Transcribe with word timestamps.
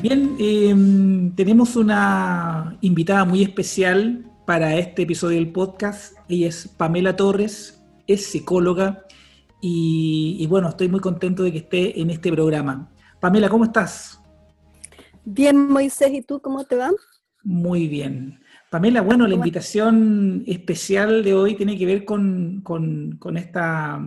Bien, 0.00 0.36
em, 0.38 1.34
tenemos 1.34 1.74
una 1.74 2.78
invitada 2.82 3.24
muy 3.24 3.42
especial 3.42 4.30
para 4.46 4.76
este 4.76 5.02
episodio 5.02 5.38
del 5.38 5.50
podcast. 5.50 6.16
Ella 6.28 6.46
es 6.48 6.68
Pamela 6.68 7.16
Torres, 7.16 7.82
es 8.06 8.26
psicóloga 8.26 9.04
y, 9.60 10.46
bueno, 10.48 10.68
estoy 10.68 10.88
muy 10.88 11.00
contento 11.00 11.42
de 11.42 11.50
que 11.50 11.58
esté 11.58 12.00
en 12.00 12.10
este 12.10 12.30
programa. 12.30 12.92
Pamela, 13.18 13.48
¿cómo 13.48 13.64
estás? 13.64 14.20
Bien, 15.24 15.68
Moisés, 15.68 16.12
¿y 16.12 16.22
tú 16.22 16.40
cómo 16.40 16.64
te 16.64 16.76
va? 16.76 16.92
Muy 17.42 17.88
bien. 17.88 18.38
Pamela, 18.70 19.00
bueno, 19.00 19.26
la 19.26 19.34
invitación 19.34 20.44
especial 20.46 21.24
de 21.24 21.34
hoy 21.34 21.56
tiene 21.56 21.76
que 21.76 21.86
ver 21.86 22.04
con, 22.04 22.62
esta 23.34 24.00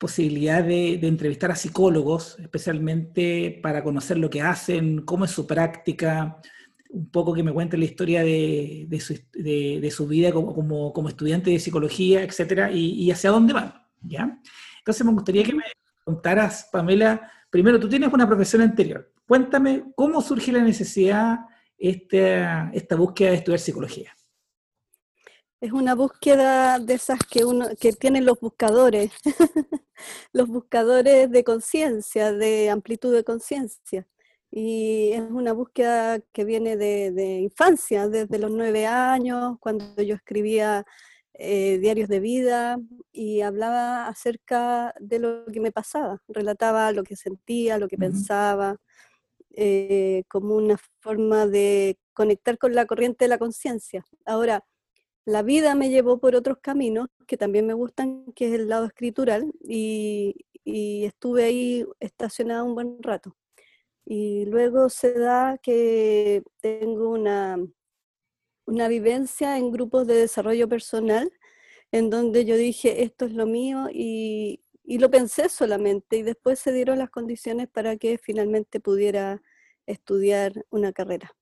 posibilidad 0.00 0.64
de, 0.64 0.94
entrevistar 1.06 1.50
a 1.50 1.54
psicólogos, 1.54 2.38
especialmente 2.38 3.60
para 3.62 3.84
conocer 3.84 4.16
lo 4.16 4.30
que 4.30 4.40
hacen, 4.40 5.02
cómo 5.02 5.26
es 5.26 5.30
su 5.30 5.46
práctica, 5.46 6.40
un 6.88 7.10
poco 7.10 7.34
que 7.34 7.42
me 7.42 7.52
cuenten 7.52 7.80
la 7.80 7.86
historia 7.86 8.24
de, 8.24 9.90
su, 9.92 10.06
vida 10.08 10.32
como, 10.32 11.08
estudiante 11.08 11.50
de 11.50 11.58
psicología, 11.58 12.22
etcétera, 12.22 12.72
y, 12.72 13.10
hacia 13.10 13.28
dónde 13.30 13.52
van, 13.52 13.74
¿ya? 14.00 14.40
Entonces 14.78 15.04
me 15.04 15.12
gustaría 15.12 15.44
que 15.44 15.54
me 15.54 15.64
contaras, 16.02 16.70
Pamela, 16.72 17.30
primero, 17.50 17.78
tú 17.78 17.86
tienes 17.86 18.10
una 18.10 18.26
profesión 18.26 18.62
anterior. 18.62 19.12
Cuéntame 19.28 19.84
cómo 19.94 20.22
surge 20.22 20.50
la 20.50 20.62
necesidad 20.62 21.40
esta, 21.78 22.70
esta 22.72 22.96
búsqueda 22.96 23.30
de 23.30 23.36
estudiar 23.36 23.60
psicología? 23.60 24.16
Es 25.60 25.72
una 25.72 25.94
búsqueda 25.94 26.78
de 26.78 26.94
esas 26.94 27.18
que 27.30 27.44
uno 27.44 27.68
que 27.78 27.92
tienen 27.92 28.24
los 28.24 28.40
buscadores, 28.40 29.12
los 30.32 30.48
buscadores 30.48 31.30
de 31.30 31.44
conciencia, 31.44 32.32
de 32.32 32.70
amplitud 32.70 33.14
de 33.14 33.24
conciencia. 33.24 34.06
Y 34.50 35.12
es 35.12 35.22
una 35.22 35.52
búsqueda 35.52 36.20
que 36.32 36.44
viene 36.44 36.76
de, 36.76 37.40
infancia, 37.40 38.08
desde 38.08 38.38
los 38.38 38.50
nueve 38.50 38.86
años, 38.86 39.56
cuando 39.60 40.02
yo 40.02 40.14
escribía 40.16 40.84
eh, 41.34 41.78
diarios 41.78 42.08
de 42.08 42.20
vida 42.20 42.78
y 43.12 43.42
hablaba 43.42 44.08
acerca 44.08 44.94
de 45.00 45.20
lo 45.20 45.46
que 45.46 45.60
me 45.60 45.72
pasaba, 45.72 46.20
relataba 46.28 46.92
lo 46.92 47.04
que 47.04 47.16
sentía, 47.16 47.78
lo 47.78 47.88
que 47.88 47.96
pensaba, 47.96 48.76
eh, 49.52 50.24
como 50.28 50.54
una 50.56 50.78
forma 51.00 51.46
de 51.46 51.98
conectar 52.12 52.58
con 52.58 52.74
la 52.74 52.86
corriente 52.86 53.24
de 53.24 53.28
la 53.28 53.38
conciencia. 53.38 54.04
Ahora, 54.26 54.64
la 55.30 55.42
vida 55.42 55.74
me 55.74 55.90
llevó 55.90 56.18
por 56.18 56.34
otros 56.34 56.58
caminos 56.60 57.08
que 57.26 57.36
también 57.36 57.66
me 57.66 57.74
gustan, 57.74 58.32
que 58.34 58.48
es 58.48 58.54
el 58.54 58.68
lado 58.68 58.86
escritural, 58.86 59.52
y, 59.62 60.34
estuve 60.64 61.44
ahí 61.44 61.84
estacionada 61.98 62.62
un 62.62 62.74
buen 62.74 63.02
rato. 63.02 63.36
Y 64.04 64.44
luego 64.46 64.88
se 64.88 65.18
da 65.18 65.58
que 65.58 66.42
tengo 66.60 67.10
una, 67.10 67.58
una 68.66 68.88
vivencia 68.88 69.56
en 69.56 69.72
grupos 69.72 70.06
de 70.06 70.14
desarrollo 70.14 70.68
personal, 70.68 71.32
en 71.92 72.10
donde 72.10 72.44
yo 72.44 72.56
dije, 72.56 73.02
esto 73.02 73.24
es 73.24 73.32
lo 73.32 73.46
mío, 73.46 73.88
y, 73.92 74.62
y 74.84 74.98
lo 74.98 75.10
pensé 75.10 75.48
solamente 75.48 76.16
y 76.18 76.22
después 76.22 76.58
se 76.58 76.72
dieron 76.72 76.98
las 76.98 77.10
condiciones 77.10 77.68
para 77.68 77.96
que 77.96 78.18
finalmente 78.18 78.80
pudiera 78.80 79.42
estudiar 79.86 80.52
una 80.70 80.92
carrera. 80.92 81.32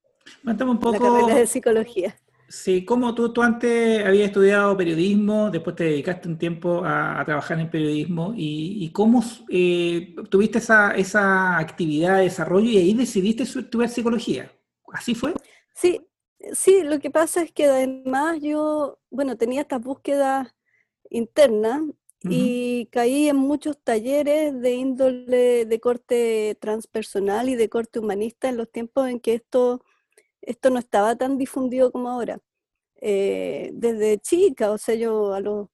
Cuéntame 0.44 0.70
un 0.72 0.80
poco. 0.80 0.92
La 0.92 0.98
carrera 0.98 1.38
de 1.38 1.46
psicología. 1.46 2.18
Sí, 2.48 2.84
¿cómo 2.86 3.14
tú, 3.14 3.30
tú 3.30 3.42
antes 3.42 4.04
habías 4.04 4.28
estudiado 4.28 4.74
periodismo, 4.74 5.50
después 5.50 5.76
te 5.76 5.84
dedicaste 5.84 6.28
un 6.28 6.38
tiempo 6.38 6.82
a, 6.82 7.22
trabajar 7.26 7.60
en 7.60 7.70
periodismo 7.70 8.32
y, 8.34 8.90
cómo 8.92 9.22
eh, 9.50 10.16
tuviste 10.30 10.56
esa, 10.56 10.94
esa 10.96 11.58
actividad 11.58 12.16
de 12.16 12.22
desarrollo 12.24 12.70
y 12.70 12.78
ahí 12.78 12.94
decidiste 12.94 13.42
estudiar 13.42 13.90
psicología? 13.90 14.50
¿Así 14.92 15.14
fue? 15.14 15.34
Sí, 15.74 16.00
sí, 16.54 16.82
lo 16.84 16.98
que 17.00 17.10
pasa 17.10 17.42
es 17.42 17.52
que 17.52 17.66
además 17.66 18.38
yo, 18.40 18.98
bueno, 19.10 19.36
tenía 19.36 19.60
estas 19.60 19.82
búsquedas 19.82 20.48
internas 21.10 21.82
y 22.22 22.86
caí 22.86 23.28
en 23.28 23.36
muchos 23.36 23.78
talleres 23.78 24.58
de 24.60 24.72
índole 24.72 25.66
de 25.66 25.80
corte 25.80 26.56
transpersonal 26.60 27.48
y 27.48 27.54
de 27.54 27.68
corte 27.68 28.00
humanista 28.00 28.48
en 28.48 28.56
los 28.56 28.70
tiempos 28.70 29.08
en 29.08 29.20
que 29.20 29.34
esto, 29.34 29.84
esto 30.42 30.70
no 30.70 30.78
estaba 30.78 31.16
tan 31.16 31.38
difundido 31.38 31.92
como 31.92 32.08
ahora. 32.10 32.40
Eh, 33.00 33.70
desde 33.74 34.18
chica, 34.18 34.72
o 34.72 34.78
sea, 34.78 34.94
yo 34.96 35.34
a 35.34 35.40
los, 35.40 35.68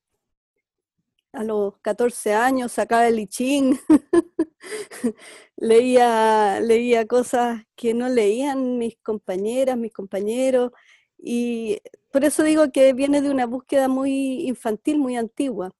a 1.33 1.45
los 1.45 1.79
14 1.81 2.35
años 2.35 2.73
sacaba 2.73 3.09
el 3.09 3.17
lichín, 3.17 3.79
leía, 5.57 6.61
leía 6.61 7.07
cosas 7.07 7.63
que 7.77 7.95
no 7.95 8.09
leían 8.09 8.79
mis 8.79 8.97
compañeras, 8.99 9.77
mis 9.77 9.93
compañeros, 9.93 10.73
y 11.19 11.79
por 12.13 12.25
eso 12.25 12.43
digo 12.45 12.71
que 12.73 12.93
viene 12.93 13.23
de 13.23 13.31
una 13.31 13.47
búsqueda 13.47 13.89
muy 13.89 14.47
infantil, 14.49 14.99
muy 14.99 15.17
antigua 15.17 15.73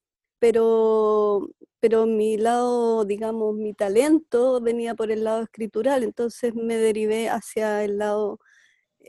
pero, 0.45 1.49
pero 1.81 2.05
mi 2.05 2.37
lado, 2.37 3.07
digamos, 3.07 3.55
mi 3.55 3.73
talento 3.73 4.61
venía 4.61 4.95
por 4.95 5.11
el 5.11 5.25
lado 5.25 5.43
escritural, 5.43 6.03
entonces 6.05 6.55
me 6.55 6.77
derivé 6.77 7.31
hacia 7.31 7.83
el 7.83 7.97
lado 7.97 8.41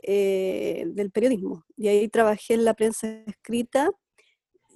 eh, 0.02 0.84
del 0.88 1.10
periodismo. 1.10 1.64
Y 1.76 1.88
ahí 1.88 2.08
trabajé 2.08 2.54
en 2.54 2.64
la 2.64 2.74
prensa 2.74 3.08
escrita 3.26 3.90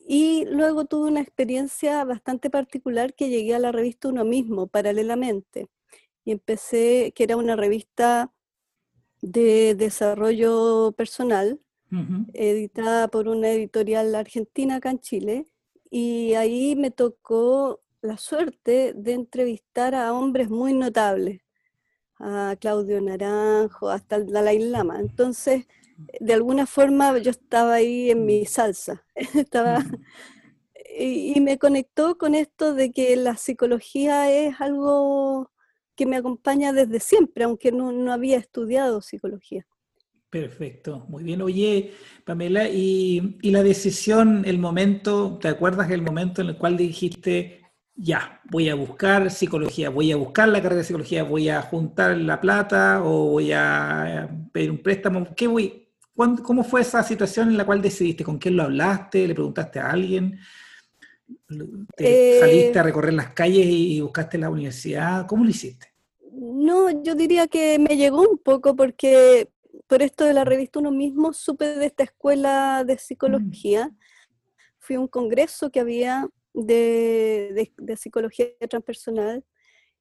y 0.07 0.45
luego 0.47 0.87
tuve 0.87 1.09
una 1.09 1.21
experiencia 1.21 2.05
bastante 2.05 2.51
particular 2.51 3.15
que 3.15 3.29
llegué 3.29 3.55
a 3.55 3.61
la 3.61 3.73
revista 3.73 4.09
Uno 4.09 4.25
mismo, 4.25 4.67
paralelamente. 4.67 5.69
Y 6.25 6.33
empecé, 6.33 7.13
que 7.15 7.25
era 7.25 7.37
una 7.37 7.57
revista 7.57 8.33
de 9.23 9.75
desarrollo 9.75 10.93
personal, 10.97 11.61
editada 12.35 13.09
por 13.09 13.29
una 13.29 13.51
editorial 13.51 14.15
argentina 14.15 14.77
acá 14.77 14.91
en 14.91 15.01
Chile, 15.01 15.47
y 15.91 16.35
ahí 16.35 16.77
me 16.77 16.91
tocó 16.91 17.81
la 18.01 18.17
suerte 18.17 18.95
de 18.95 19.13
entrevistar 19.13 19.95
a 19.95 20.13
hombres 20.13 20.51
muy 20.51 20.73
notables, 20.73 21.43
a 22.21 22.55
Claudio 22.61 23.01
Naranjo, 23.01 23.91
hasta 23.91 24.17
el 24.17 24.31
Dalai 24.31 24.59
Lama. 24.59 25.01
Entonces, 25.01 25.67
de 26.21 26.33
alguna 26.33 26.67
forma 26.67 27.19
yo 27.19 27.31
estaba 27.31 27.75
ahí 27.75 28.11
en 28.11 28.25
mi 28.25 28.47
salsa, 28.47 29.05
estaba, 29.35 29.85
y, 30.99 31.41
me 31.41 31.59
conectó 31.59 32.17
con 32.19 32.35
esto 32.35 32.75
de 32.75 32.93
que 32.93 33.17
la 33.17 33.37
psicología 33.37 34.31
es 34.31 34.61
algo 34.61 35.51
que 35.97 36.07
me 36.07 36.17
acompaña 36.17 36.73
desde 36.73 37.01
siempre, 37.01 37.45
aunque 37.45 37.73
no 37.73 38.13
había 38.13 38.39
estudiado 38.39 39.03
psicología. 39.03 39.67
Perfecto, 40.31 41.07
muy 41.09 41.25
bien. 41.25 41.43
Oye, 41.43 41.93
Pamela, 42.25 42.69
y, 42.69 43.37
la 43.43 43.65
decisión, 43.65 44.45
el 44.47 44.59
momento, 44.59 45.39
¿te 45.41 45.49
acuerdas 45.49 45.89
del 45.89 46.03
momento 46.03 46.41
en 46.41 46.51
el 46.51 46.57
cual 46.57 46.77
dijiste, 46.77 47.63
ya, 47.97 48.41
voy 48.51 48.69
a 48.69 48.75
buscar 48.75 49.31
psicología, 49.31 49.91
voy 49.91 50.13
a 50.13 50.17
buscar 50.17 50.49
la 50.49 50.63
carrera 50.63 50.79
de 50.79 50.85
psicología, 50.85 51.23
voy 51.23 51.49
a 51.49 51.61
juntar 51.63 52.17
la 52.17 52.41
plata 52.41 53.03
o 53.03 53.31
voy 53.31 53.53
a 53.53 54.29
pedir 54.53 54.71
un 54.71 54.79
préstamo? 54.79 55.27
¿Qué 55.37 55.47
voy? 55.47 55.89
¿Cómo 56.15 56.65
fue 56.65 56.83
esa 56.83 57.03
situación 57.03 57.49
en 57.49 57.57
la 57.57 57.65
cual 57.65 57.81
decidiste? 57.81 58.25
¿Con 58.25 58.39
quién 58.39 58.57
lo 58.57 58.65
hablaste? 58.65 59.27
¿Le 59.27 59.35
preguntaste 59.35 59.81
a 59.81 59.91
alguien? 59.91 60.39
¿Te 61.97 62.37
eh, 62.37 62.41
saliste 62.41 62.79
a 62.79 62.83
recorrer 62.83 63.15
las 63.15 63.31
calles 63.31 63.67
y 63.67 64.01
buscaste 64.01 64.39
la 64.39 64.51
universidad? 64.51 65.27
¿Cómo 65.27 65.45
lo 65.45 65.51
hiciste? 65.51 65.93
No, 66.33 67.03
yo 67.03 67.15
diría 67.15 67.47
que 67.47 67.79
me 67.79 67.97
llegó 67.97 68.23
un 68.23 68.39
poco 68.39 68.77
porque 68.77 69.49
por 69.87 70.03
esto 70.03 70.25
de 70.25 70.35
la 70.35 70.45
revista 70.45 70.79
Uno 70.79 70.93
mismo, 70.93 71.33
supe 71.33 71.67
de 71.67 71.87
esta 71.87 72.05
escuela 72.05 72.85
de 72.85 72.97
psicología. 72.97 73.89
Mm. 73.89 73.97
Fui 74.79 74.97
a 74.97 75.01
un 75.01 75.09
congreso 75.09 75.71
que 75.71 75.81
había 75.81 76.29
de, 76.55 77.73
psicología 77.97 78.47
transpersonal 78.69 79.45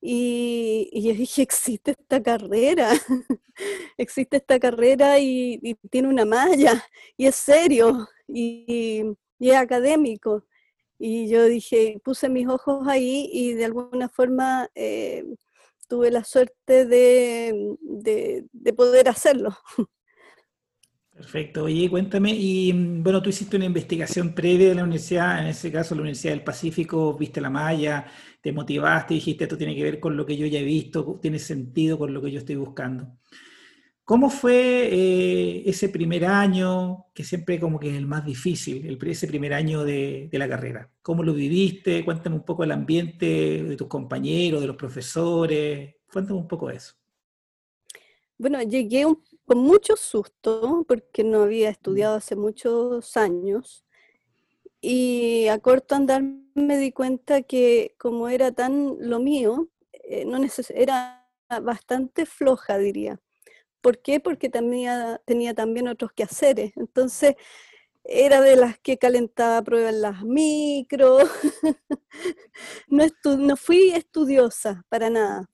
y, 0.01 0.90
yo 0.94 1.13
dije, 1.13 1.42
existe 1.44 1.92
esta 1.92 2.22
carrera, 2.22 2.92
existe 3.98 4.38
esta 4.38 4.60
carrera 4.60 5.19
y, 5.19 5.78
tiene 5.90 6.07
una 6.07 6.25
malla 6.25 6.84
y 7.18 7.25
es 7.25 7.36
serio 7.36 8.07
y, 8.28 9.06
es 9.40 9.56
académico. 9.56 10.46
Y 11.01 11.30
yo 11.30 11.46
dije, 11.46 12.00
puse 12.04 12.28
mis 12.28 12.48
ojos 12.48 12.86
ahí 12.88 13.30
y 13.31 13.54
de 13.54 13.66
alguna 13.66 14.10
forma 14.10 14.69
eh, 14.75 15.24
tuve 15.88 16.12
la 16.12 16.24
suerte 16.24 16.86
de, 16.86 17.78
de, 17.81 18.74
poder 18.74 19.10
hacerlo. 19.10 19.57
Perfecto. 21.19 21.66
Oye, 21.66 21.89
cuéntame, 21.89 22.31
y 22.33 22.71
bueno, 22.71 23.21
tú 23.21 23.30
hiciste 23.30 23.57
una 23.57 23.66
investigación 23.66 24.33
previa 24.33 24.69
de 24.69 24.75
la 24.75 24.83
universidad, 24.83 25.42
en 25.42 25.48
ese 25.48 25.69
caso 25.69 25.94
la 25.94 26.01
Universidad 26.01 26.31
del 26.31 26.45
Pacífico, 26.45 27.13
viste 27.18 27.42
la 27.42 27.50
malla, 27.50 28.06
te 28.42 28.54
motivaste, 28.54 29.16
dijiste, 29.16 29.44
esto 29.44 29.57
tiene 29.57 29.75
que 29.75 29.83
ver 29.83 30.00
con 30.00 30.16
lo 30.16 30.25
que 30.25 30.38
yo 30.38 30.48
ya 30.48 30.60
he 30.60 30.63
visto, 30.63 31.19
tiene 31.21 31.38
sentido 31.38 31.98
con 31.98 32.13
lo 32.13 32.21
que 32.21 32.31
yo 32.31 32.39
estoy 32.39 32.56
buscando. 32.56 33.18
¿Cómo 34.06 34.30
fue 34.30 34.88
eh, 34.89 35.63
ese 35.66 35.89
primer 35.89 36.24
año, 36.24 37.07
que 37.13 37.25
siempre 37.25 37.60
como 37.60 37.81
que 37.81 37.89
es 37.89 37.95
el 37.98 38.07
más 38.07 38.24
difícil, 38.24 38.86
el, 38.88 38.98
ese 39.10 39.27
primer 39.27 39.54
año 39.54 39.83
de, 39.83 40.30
la 40.31 40.48
carrera? 40.48 40.89
¿Cómo 41.01 41.22
lo 41.22 41.33
viviste? 41.33 42.06
Cuéntame 42.06 42.38
un 42.38 42.45
poco 42.45 42.63
el 42.63 42.72
ambiente 42.72 43.62
de 43.62 43.75
tus 43.75 43.88
compañeros, 43.89 44.62
de 44.62 44.68
los 44.68 44.77
profesores. 44.77 45.95
Cuéntame 46.13 46.39
un 46.39 46.48
poco 46.48 46.69
eso. 46.69 46.94
Bueno, 48.38 48.62
llegué 48.63 49.06
con 49.50 49.57
mucho 49.57 49.96
susto 49.96 50.86
porque 50.88 51.24
no 51.24 51.42
había 51.42 51.72
estudiado 51.72 52.18
hace 52.18 52.36
muchos 52.36 53.18
años 53.18 53.84
y 54.80 55.48
a 55.48 55.57
corto 55.57 55.96
andar 55.96 56.22
me 56.54 56.78
di 56.78 56.92
cuenta 56.92 57.42
que 57.42 57.96
como 57.98 58.30
era 58.30 58.51
tan 58.51 58.98
lo 59.00 59.19
mío, 59.19 59.68
eh, 60.04 60.24
no 60.25 60.38
era 60.75 61.28
bastante 61.63 62.28
floja, 62.28 62.78
diría. 62.78 63.19
¿Por 63.81 64.04
qué? 64.04 64.19
Porque 64.19 64.50
tenía, 64.50 65.19
tenía 65.25 65.56
también 65.56 65.88
otros 65.88 66.12
quehaceres. 66.13 66.74
Entonces, 66.75 67.34
era 68.04 68.42
de 68.42 68.56
las 68.56 68.78
que 68.78 69.00
calentaba 69.00 69.63
pruebas 69.63 69.96
en 69.96 70.01
las 70.04 70.24
micro. 70.24 71.18
no, 72.88 73.06
no 73.40 73.57
fui 73.57 73.92
estudiosa 73.94 74.86
para 74.90 75.10
nada, 75.10 75.50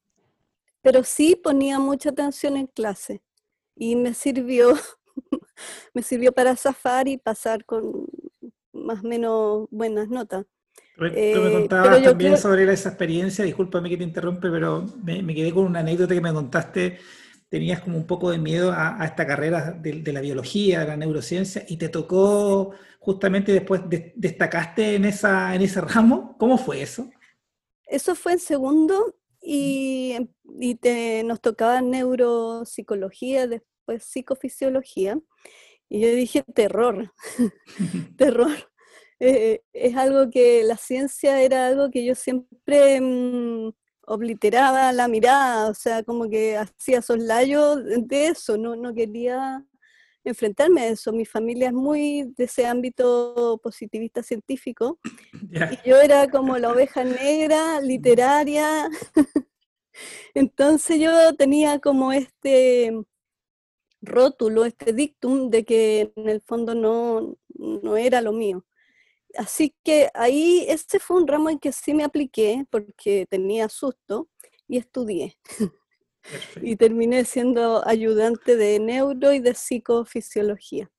pero 0.81 1.05
sí 1.05 1.37
ponía 1.37 1.79
mucha 1.79 2.09
atención 2.09 2.57
en 2.57 2.67
clase 2.67 3.23
y 3.75 3.95
me 3.95 4.13
sirvió, 4.13 4.73
me 5.93 6.01
sirvió 6.01 6.31
para 6.31 6.55
zafar 6.55 7.07
y 7.07 7.17
pasar 7.17 7.65
con 7.65 8.05
más 8.73 9.03
o 9.03 9.07
menos 9.07 9.67
buenas 9.71 10.09
notas. 10.09 10.45
Tú 10.95 11.03
me 11.03 11.11
eh, 11.13 11.51
contabas 11.51 12.03
también 12.03 12.37
sobre 12.37 12.71
esa 12.71 12.89
experiencia, 12.89 13.43
discúlpame 13.43 13.89
que 13.89 13.97
te 13.97 14.03
interrumpe, 14.03 14.49
pero 14.49 14.85
me, 15.03 15.35
quedé 15.35 15.53
con 15.53 15.65
una 15.65 15.79
anécdota 15.79 16.13
que 16.13 16.21
me 16.21 16.33
contaste. 16.33 16.99
Tenías 17.49 17.81
como 17.81 17.97
un 17.97 18.07
poco 18.07 18.31
de 18.31 18.37
miedo 18.37 18.71
a, 18.73 19.03
esta 19.05 19.27
carrera 19.27 19.71
de, 19.71 20.13
la 20.13 20.21
biología, 20.21 20.81
de 20.81 20.87
la 20.87 20.97
neurociencia, 20.97 21.65
y 21.67 21.77
te 21.77 21.89
tocó 21.89 22.71
justamente 22.99 23.51
después, 23.51 23.81
destacaste 24.15 24.95
en, 24.95 25.05
esa, 25.05 25.53
en 25.53 25.61
ese 25.61 25.81
ramo. 25.81 26.35
¿Cómo 26.37 26.57
fue 26.57 26.81
eso? 26.81 27.09
Eso 27.85 28.15
fue 28.15 28.33
en 28.33 28.39
segundo 28.39 29.15
y, 29.45 30.17
y 30.59 30.75
te, 30.75 31.23
nos 31.23 31.39
tocaba 31.39 31.81
neuropsicología, 31.81 33.47
después 33.47 34.03
psicofisiología. 34.03 35.19
Y 35.87 36.01
yo 36.01 36.07
dije, 36.09 36.43
terror, 36.53 37.11
terror. 38.17 38.51
Eh, 39.19 39.61
es 39.71 39.95
algo 39.95 40.29
que 40.29 40.63
la 40.63 40.77
ciencia 40.77 41.41
era 41.41 41.67
algo 41.67 41.89
que 41.89 42.03
yo 42.03 42.15
siempre 42.15 42.99
mm, 42.99 43.71
obliteraba 44.07 44.91
la 44.91 45.07
mirada, 45.07 45.69
o 45.69 45.73
sea, 45.73 46.03
como 46.03 46.29
que 46.29 46.57
hacía 46.57 47.01
soslayo 47.01 47.77
de 47.77 48.27
eso, 48.27 48.57
no, 48.57 48.75
no 48.75 48.93
quería 48.93 49.65
enfrentarme 50.25 50.81
a 50.81 50.87
eso. 50.87 51.13
Mi 51.13 51.25
familia 51.25 51.67
es 51.67 51.73
muy 51.73 52.33
de 52.35 52.45
ese 52.45 52.65
ámbito 52.65 53.59
positivista 53.63 54.23
científico 54.23 54.99
y 55.85 55.89
yo 55.89 56.01
era 56.01 56.27
como 56.29 56.57
la 56.57 56.71
oveja 56.71 57.03
negra 57.03 57.79
literaria. 57.81 58.89
Entonces 60.33 60.99
yo 60.99 61.35
tenía 61.35 61.79
como 61.79 62.11
este 62.11 62.91
rótulo, 64.01 64.65
este 64.65 64.93
dictum 64.93 65.49
de 65.49 65.63
que 65.63 66.11
en 66.15 66.29
el 66.29 66.41
fondo 66.41 66.75
no, 66.75 67.37
no 67.49 67.97
era 67.97 68.21
lo 68.21 68.33
mío 68.33 68.65
así 69.37 69.75
que 69.83 70.09
ahí, 70.13 70.65
este 70.67 70.99
fue 70.99 71.17
un 71.17 71.27
ramo 71.27 71.49
en 71.49 71.59
que 71.59 71.71
sí 71.71 71.93
me 71.93 72.03
apliqué 72.03 72.65
porque 72.69 73.25
tenía 73.29 73.69
susto 73.69 74.29
y 74.67 74.77
estudié. 74.77 75.37
y 76.61 76.75
terminé 76.75 77.25
siendo 77.25 77.85
ayudante 77.87 78.55
de 78.55 78.79
neuro 78.79 79.33
y 79.33 79.39
de 79.39 79.53
psicofisiología. 79.53 80.89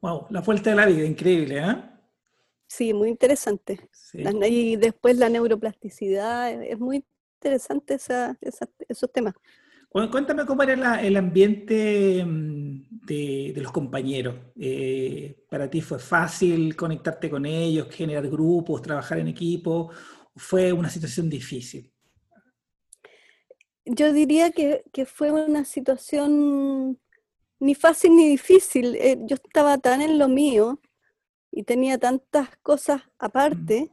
Wow, 0.00 0.26
la 0.30 0.40
vuelta 0.40 0.70
de 0.70 0.76
la 0.76 0.86
vida, 0.86 1.04
increíble, 1.04 1.58
¿eh? 1.58 1.76
Sí, 2.68 2.92
muy 2.92 3.08
interesante. 3.08 3.88
y 4.12 4.76
después 4.76 5.16
la 5.16 5.28
neuroplasticidad, 5.28 6.62
es 6.62 6.78
muy 6.78 7.04
interesante 7.40 7.96
esos 8.88 9.12
temas. 9.12 9.34
Cuéntame 9.88 10.44
cómo 10.44 10.62
era 10.62 11.00
el 11.00 11.16
ambiente 11.16 12.22
mm, 12.22 13.06
de, 13.06 13.54
los 13.56 13.72
compañeros. 13.72 14.36
Eh, 14.56 15.46
¿Para 15.48 15.70
ti 15.70 15.80
fue 15.80 15.98
fácil 15.98 16.76
conectarte 16.76 17.30
con 17.30 17.46
ellos, 17.46 17.88
generar 17.90 18.28
grupos, 18.28 18.82
trabajar 18.82 19.20
en 19.20 19.28
equipo? 19.28 19.90
¿Fue 20.34 20.72
una 20.72 20.90
situación 20.90 21.30
difícil? 21.30 21.90
Yo 23.86 24.12
diría 24.12 24.50
que, 24.52 24.82
fue 25.06 25.30
una 25.32 25.64
situación 25.64 27.00
ni 27.60 27.74
fácil 27.74 28.16
ni 28.16 28.28
difícil. 28.28 28.96
Eh, 28.96 29.18
yo 29.22 29.36
estaba 29.36 29.78
tan 29.78 30.02
en 30.02 30.18
lo 30.18 30.28
mío 30.28 30.80
y 31.50 31.62
tenía 31.62 31.98
tantas 31.98 32.56
cosas 32.62 33.02
aparte 33.18 33.90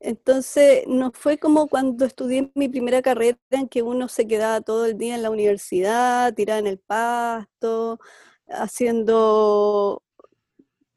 entonces, 0.00 0.84
no 0.86 1.12
fue 1.12 1.38
como 1.38 1.68
cuando 1.68 2.06
estudié 2.06 2.50
mi 2.54 2.68
primera 2.70 3.02
carrera 3.02 3.38
en 3.50 3.68
que 3.68 3.82
uno 3.82 4.08
se 4.08 4.26
quedaba 4.26 4.62
todo 4.62 4.86
el 4.86 4.96
día 4.96 5.14
en 5.14 5.22
la 5.22 5.30
universidad, 5.30 6.34
tirada 6.34 6.58
en 6.60 6.66
el 6.66 6.78
pasto, 6.78 8.00
haciendo, 8.48 10.02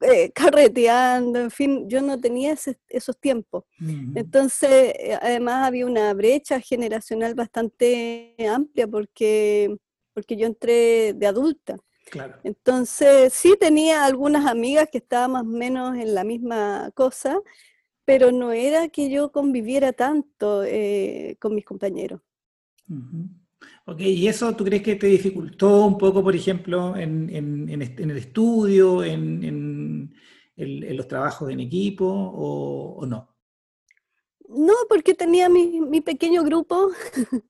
eh, 0.03 0.31
carreteando, 0.33 1.39
en 1.39 1.51
fin, 1.51 1.89
yo 1.89 2.01
no 2.01 2.19
tenía 2.19 2.55
esos 2.89 3.19
tiempos. 3.19 3.63
Entonces, 4.15 4.93
eh, 4.99 5.17
además 5.21 5.67
había 5.67 5.85
una 5.85 6.13
brecha 6.13 6.59
generacional 6.59 7.35
bastante 7.35 8.35
amplia 8.49 8.87
porque, 8.87 9.75
porque 10.13 10.35
yo 10.35 10.47
entré 10.47 11.13
de 11.13 11.27
adulta. 11.27 11.77
Entonces, 12.43 13.33
sí 13.33 13.55
tenía 13.59 14.05
algunas 14.05 14.45
amigas 14.45 14.87
que 14.91 14.99
estaban 14.99 15.31
más 15.31 15.43
o 15.43 15.45
menos 15.45 15.97
en 15.97 16.13
la 16.13 16.23
misma 16.23 16.91
cosa, 16.93 17.39
pero 18.05 18.31
no 18.31 18.51
era 18.51 18.89
que 18.89 19.09
yo 19.09 19.31
conviviera 19.31 19.93
tanto 19.93 20.63
eh, 20.63 21.37
con 21.39 21.55
mis 21.55 21.65
compañeros. 21.65 22.21
Ok, 23.85 23.99
¿y 24.01 24.27
eso 24.27 24.55
tú 24.55 24.63
crees 24.63 24.81
que 24.81 24.95
te 24.95 25.07
dificultó 25.07 25.85
un 25.85 25.97
poco, 25.97 26.23
por 26.23 26.35
ejemplo, 26.35 26.95
en, 26.95 27.29
el 27.69 28.17
estudio, 28.17 29.03
en, 29.03 30.13
los 30.55 31.07
trabajos 31.07 31.49
en 31.49 31.59
equipo 31.59 32.05
o, 32.05 33.05
no? 33.05 33.35
No, 34.47 34.73
porque 34.87 35.13
tenía 35.13 35.49
mi, 35.49 36.01
pequeño 36.01 36.43
grupo 36.43 36.89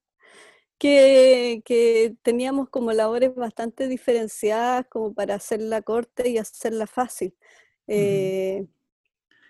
que, 0.78 2.16
teníamos 2.22 2.70
como 2.70 2.94
labores 2.94 3.36
bastante 3.36 3.88
diferenciadas 3.88 4.86
como 4.90 5.14
para 5.14 5.36
hacerla 5.36 5.82
corta 5.82 6.28
y 6.28 6.38
hacerla 6.38 6.88
fácil 6.88 7.36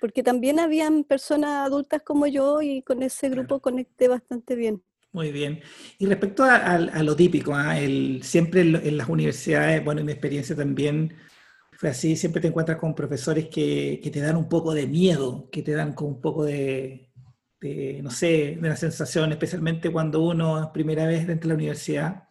porque 0.04 0.21
también 0.21 0.60
habían 0.60 1.06
personas 1.06 1.65
adultas 1.65 2.01
como 2.01 2.27
yo 2.27 2.62
y 2.62 2.82
con 2.82 3.03
ese 3.03 3.29
grupo 3.29 3.62
conecté 3.62 4.10
bastante 4.10 4.53
bien. 4.53 4.84
Muy 5.13 5.32
bien. 5.32 5.62
Y 6.00 6.08
respecto 6.08 6.43
a, 6.43 6.77
lo 6.79 7.15
típico, 7.15 7.53
¿ah? 7.53 7.75
siempre 8.22 8.62
en, 8.62 8.98
las 8.98 9.08
universidades, 9.08 9.86
bueno, 9.86 10.00
en 10.00 10.08
mi 10.08 10.12
experiencia 10.12 10.55
también 10.55 11.15
fue 11.74 11.89
así, 11.89 12.15
siempre 12.15 12.41
te 12.41 12.48
encuentras 12.48 12.79
con 12.79 12.96
profesores 12.96 13.48
que, 13.48 14.01
te 14.12 14.20
dan 14.20 14.36
un 14.38 14.50
poco 14.50 14.74
de 14.74 14.88
miedo, 14.88 15.50
que 15.51 15.62
te 15.62 15.74
dan 15.74 15.93
con 15.93 16.08
un 16.08 16.22
poco 16.22 16.46
de, 16.46 17.12
no 18.01 18.10
sé, 18.10 18.55
de 18.55 18.60
una 18.60 18.75
sensación, 18.75 19.32
especialmente 19.32 19.91
cuando 19.91 20.24
uno 20.24 20.63
es 20.63 20.70
primera 20.70 21.05
vez 21.05 21.27
dentro 21.27 21.48
de 21.48 21.53
la 21.53 21.60
universidad, 21.60 22.24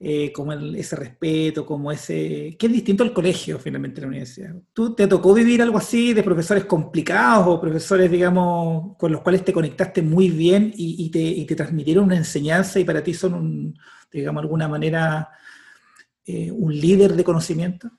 eh, 0.00 0.32
como 0.32 0.52
ese 0.52 0.94
respeto, 0.94 1.66
como 1.66 1.90
ese... 1.90 2.56
que 2.56 2.66
es 2.66 2.72
distinto 2.72 3.02
al 3.02 3.12
colegio 3.12 3.58
finalmente 3.58 4.00
la 4.00 4.06
universidad. 4.06 4.54
¿Tú 4.72 4.94
te 4.94 5.08
tocó 5.08 5.34
vivir 5.34 5.60
algo 5.60 5.76
así 5.76 6.14
de 6.14 6.22
profesores 6.22 6.66
complicados 6.66 7.48
o 7.48 7.60
profesores, 7.60 8.08
digamos, 8.08 8.96
con 8.96 9.10
los 9.10 9.22
cuales 9.22 9.44
te 9.44 9.52
conectaste 9.52 10.02
muy 10.02 10.30
bien 10.30 10.72
y, 10.76 11.10
te, 11.10 11.54
transmitieron 11.56 12.04
una 12.04 12.16
enseñanza 12.16 12.78
y 12.78 12.84
para 12.84 13.02
ti 13.02 13.12
son, 13.12 13.34
un, 13.34 13.78
digamos, 14.12 14.40
de 14.40 14.46
alguna 14.46 14.68
manera 14.68 15.30
eh, 16.24 16.52
un 16.52 16.72
líder 16.72 17.14
de 17.14 17.24
conocimiento? 17.24 17.90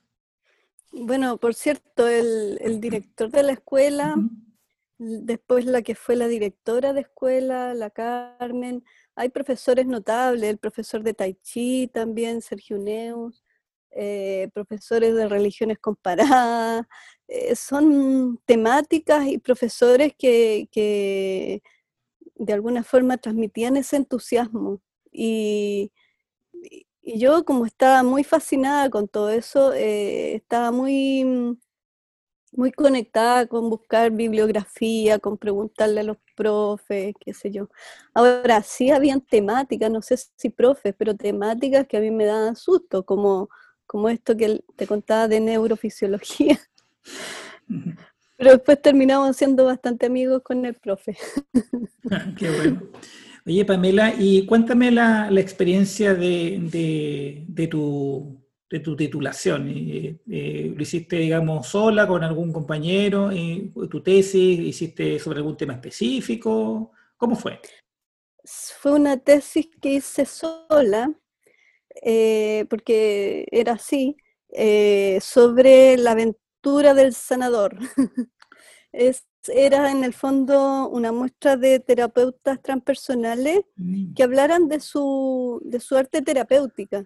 Bueno, 0.93 1.37
por 1.37 1.53
cierto, 1.53 2.07
el, 2.07 2.79
director 2.79 3.29
de 3.29 3.43
la 3.43 3.51
escuela, 3.51 4.15
después 4.97 5.65
la 5.65 5.81
que 5.81 5.95
fue 5.95 6.15
la 6.15 6.29
directora 6.29 6.93
de 6.93 7.01
escuela, 7.01 7.73
la 7.73 7.89
Carmen, 7.89 8.85
hay 9.19 9.27
profesores 9.27 9.85
notables, 9.85 10.49
el 10.49 10.57
profesor 10.57 11.03
de 11.03 11.13
Tai 11.13 11.33
Chi 11.43 11.89
también, 11.93 12.41
Sergio 12.41 12.77
Neus, 12.77 13.43
eh, 13.91 14.49
profesores 14.53 15.13
de 15.13 15.27
religiones 15.27 15.77
comparadas, 15.77 16.85
eh, 17.27 17.53
son 17.53 18.39
temáticas 18.45 19.27
y 19.27 19.38
profesores 19.38 20.13
que, 20.17 20.69
de 22.35 22.53
alguna 22.53 22.81
forma 22.83 23.17
transmitían 23.17 23.75
ese 23.75 23.97
entusiasmo. 23.97 24.81
Y, 25.11 25.91
yo 27.01 27.43
como 27.43 27.65
estaba 27.65 28.03
muy 28.03 28.23
fascinada 28.23 28.89
con 28.89 29.07
todo 29.09 29.31
eso, 29.31 29.73
eh, 29.73 30.35
estaba 30.35 30.71
muy 30.71 31.57
muy 32.51 32.71
conectada 32.71 33.47
con 33.47 33.69
buscar 33.69 34.11
bibliografía, 34.11 35.19
con 35.19 35.37
preguntarle 35.37 36.01
a 36.01 36.03
los 36.03 36.17
profes, 36.35 37.13
qué 37.19 37.33
sé 37.33 37.51
yo. 37.51 37.69
Ahora, 38.13 38.61
sí 38.63 38.91
habían 38.91 39.21
temáticas, 39.21 39.91
no 39.91 40.01
sé 40.01 40.17
si 40.35 40.49
profes, 40.49 40.95
pero 40.97 41.15
temáticas 41.15 41.87
que 41.87 41.97
a 41.97 42.01
mí 42.01 42.11
me 42.11 42.25
daban 42.25 42.55
susto, 42.55 43.03
como, 43.03 43.49
como 43.85 44.09
esto 44.09 44.35
que 44.35 44.63
te 44.75 44.87
contaba 44.87 45.27
de 45.27 45.39
neurofisiología. 45.39 46.59
Pero 48.37 48.51
después 48.51 48.81
terminamos 48.81 49.35
siendo 49.35 49.65
bastante 49.65 50.05
amigos 50.05 50.41
con 50.43 50.65
el 50.65 50.73
profe. 50.73 51.17
qué 52.37 52.49
bueno. 52.49 52.81
Oye, 53.45 53.65
Pamela, 53.65 54.13
y 54.17 54.45
cuéntame 54.45 54.91
la, 54.91 55.29
experiencia 55.39 56.13
de, 56.13 57.67
tu, 57.69 58.39
de 58.69 58.79
tu 58.79 58.95
titulación. 58.95 59.67
Eh, 59.69 60.19
eh, 60.29 60.73
¿Lo 60.75 60.81
hiciste, 60.81 61.17
digamos, 61.17 61.67
sola, 61.67 62.07
con 62.07 62.23
algún 62.23 62.53
compañero? 62.53 63.31
Eh, 63.31 63.71
¿Tu 63.89 64.01
tesis? 64.01 64.59
¿Hiciste 64.59 65.19
sobre 65.19 65.39
algún 65.39 65.57
tema 65.57 65.73
específico? 65.73 66.91
¿Cómo 67.17 67.35
fue? 67.35 67.59
Fue 68.79 68.93
una 68.93 69.17
tesis 69.17 69.69
que 69.81 69.93
hice 69.93 70.25
sola, 70.25 71.11
porque 72.69 73.45
era 73.51 73.73
así, 73.73 74.15
sobre 75.21 75.97
la 75.97 76.11
aventura 76.11 76.93
del 76.93 77.13
sanador. 77.13 77.77
es, 78.91 79.27
era 79.47 79.91
en 79.91 80.03
el 80.03 80.13
fondo 80.13 80.89
una 80.89 81.11
muestra 81.11 81.57
de 81.57 81.79
terapeutas 81.79 82.61
transpersonales 82.61 83.61
mm. 83.75 84.13
que 84.13 84.23
hablaran 84.23 84.67
de 84.67 84.79
su, 84.79 85.61
de 85.63 85.79
su 85.79 85.95
arte 85.95 86.21
terapéutica. 86.21 87.05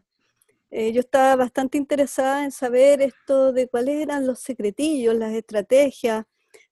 Eh, 0.75 0.91
yo 0.91 1.01
estaba 1.01 1.35
bastante 1.35 1.77
interesada 1.77 2.43
en 2.43 2.51
saber 2.51 3.01
esto 3.03 3.53
de 3.53 3.67
cuáles 3.69 4.01
eran 4.01 4.25
los 4.25 4.39
secretillos, 4.39 5.13
las 5.15 5.31
estrategias 5.33 6.25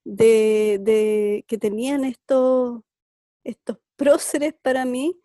de, 0.04 1.46
que 1.48 1.58
tenían 1.60 2.04
estos, 2.06 2.82
estos 3.44 3.78
próceres 3.98 4.56
para 4.62 4.86
mí 4.86 5.20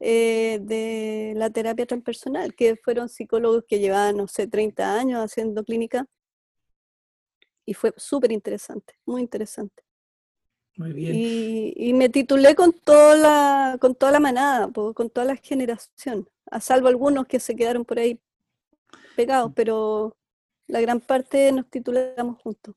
eh, 0.00 0.60
de 0.62 1.34
la 1.36 1.50
terapia 1.50 1.86
transpersonal, 1.86 2.54
que 2.54 2.76
fueron 2.76 3.10
psicólogos 3.10 3.64
que 3.68 3.80
llevaban, 3.80 4.16
no 4.16 4.28
sé, 4.28 4.46
30 4.48 4.98
años 4.98 5.20
haciendo 5.20 5.62
clínica. 5.64 6.06
Y 7.66 7.74
fue 7.74 7.92
súper 7.98 8.32
interesante, 8.32 8.94
muy 9.04 9.20
interesante. 9.22 9.82
Muy 10.76 10.92
bien. 10.92 11.12
Y, 11.14 11.92
me 11.92 12.08
titulé 12.08 12.54
con 12.54 12.72
toda 12.72 13.16
la, 13.16 13.78
con 13.78 13.94
toda 13.94 14.12
la 14.12 14.20
manada, 14.20 14.70
con 14.72 15.10
toda 15.10 15.26
la 15.26 15.36
generación, 15.36 16.28
a 16.50 16.60
salvo 16.60 16.88
algunos 16.88 17.26
que 17.26 17.40
se 17.40 17.54
quedaron 17.54 17.84
por 17.84 17.98
ahí 17.98 18.18
pegados, 19.14 19.50
mm. 19.50 19.54
pero 19.54 20.16
la 20.66 20.80
gran 20.80 21.00
parte 21.00 21.52
nos 21.52 21.68
titulamos 21.68 22.40
juntos. 22.42 22.74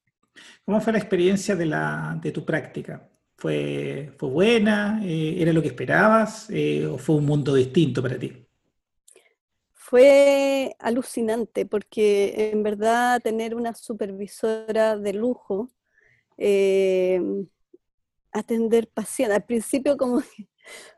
¿Cómo 0.66 0.82
fue 0.82 0.94
la 0.94 1.00
experiencia 1.00 1.56
de, 1.56 1.66
la, 1.66 2.20
de 2.22 2.32
tu 2.32 2.44
práctica? 2.44 3.10
¿Fue, 3.38 4.14
fue 4.18 4.30
buena? 4.30 5.00
Eh, 5.04 5.36
¿Era 5.40 5.54
lo 5.54 5.62
que 5.62 5.70
esperabas? 5.70 6.50
Eh, 6.50 6.86
¿O 6.86 6.98
fue 6.98 7.16
un 7.16 7.26
mundo 7.26 7.54
distinto 7.56 8.02
para 8.02 8.18
ti? 8.18 8.46
Fue 9.74 10.76
alucinante 10.80 11.66
porque 11.66 12.50
en 12.52 12.64
verdad 12.64 13.22
tener 13.22 13.56
una 13.56 13.76
supervisora 13.76 14.98
de 14.98 15.14
lujo, 15.14 15.70
eh, 16.38 17.22
atender 18.36 18.88
pacientes. 18.88 19.38
Al 19.38 19.46
principio 19.46 19.98
como 19.98 20.20
que, 20.22 20.48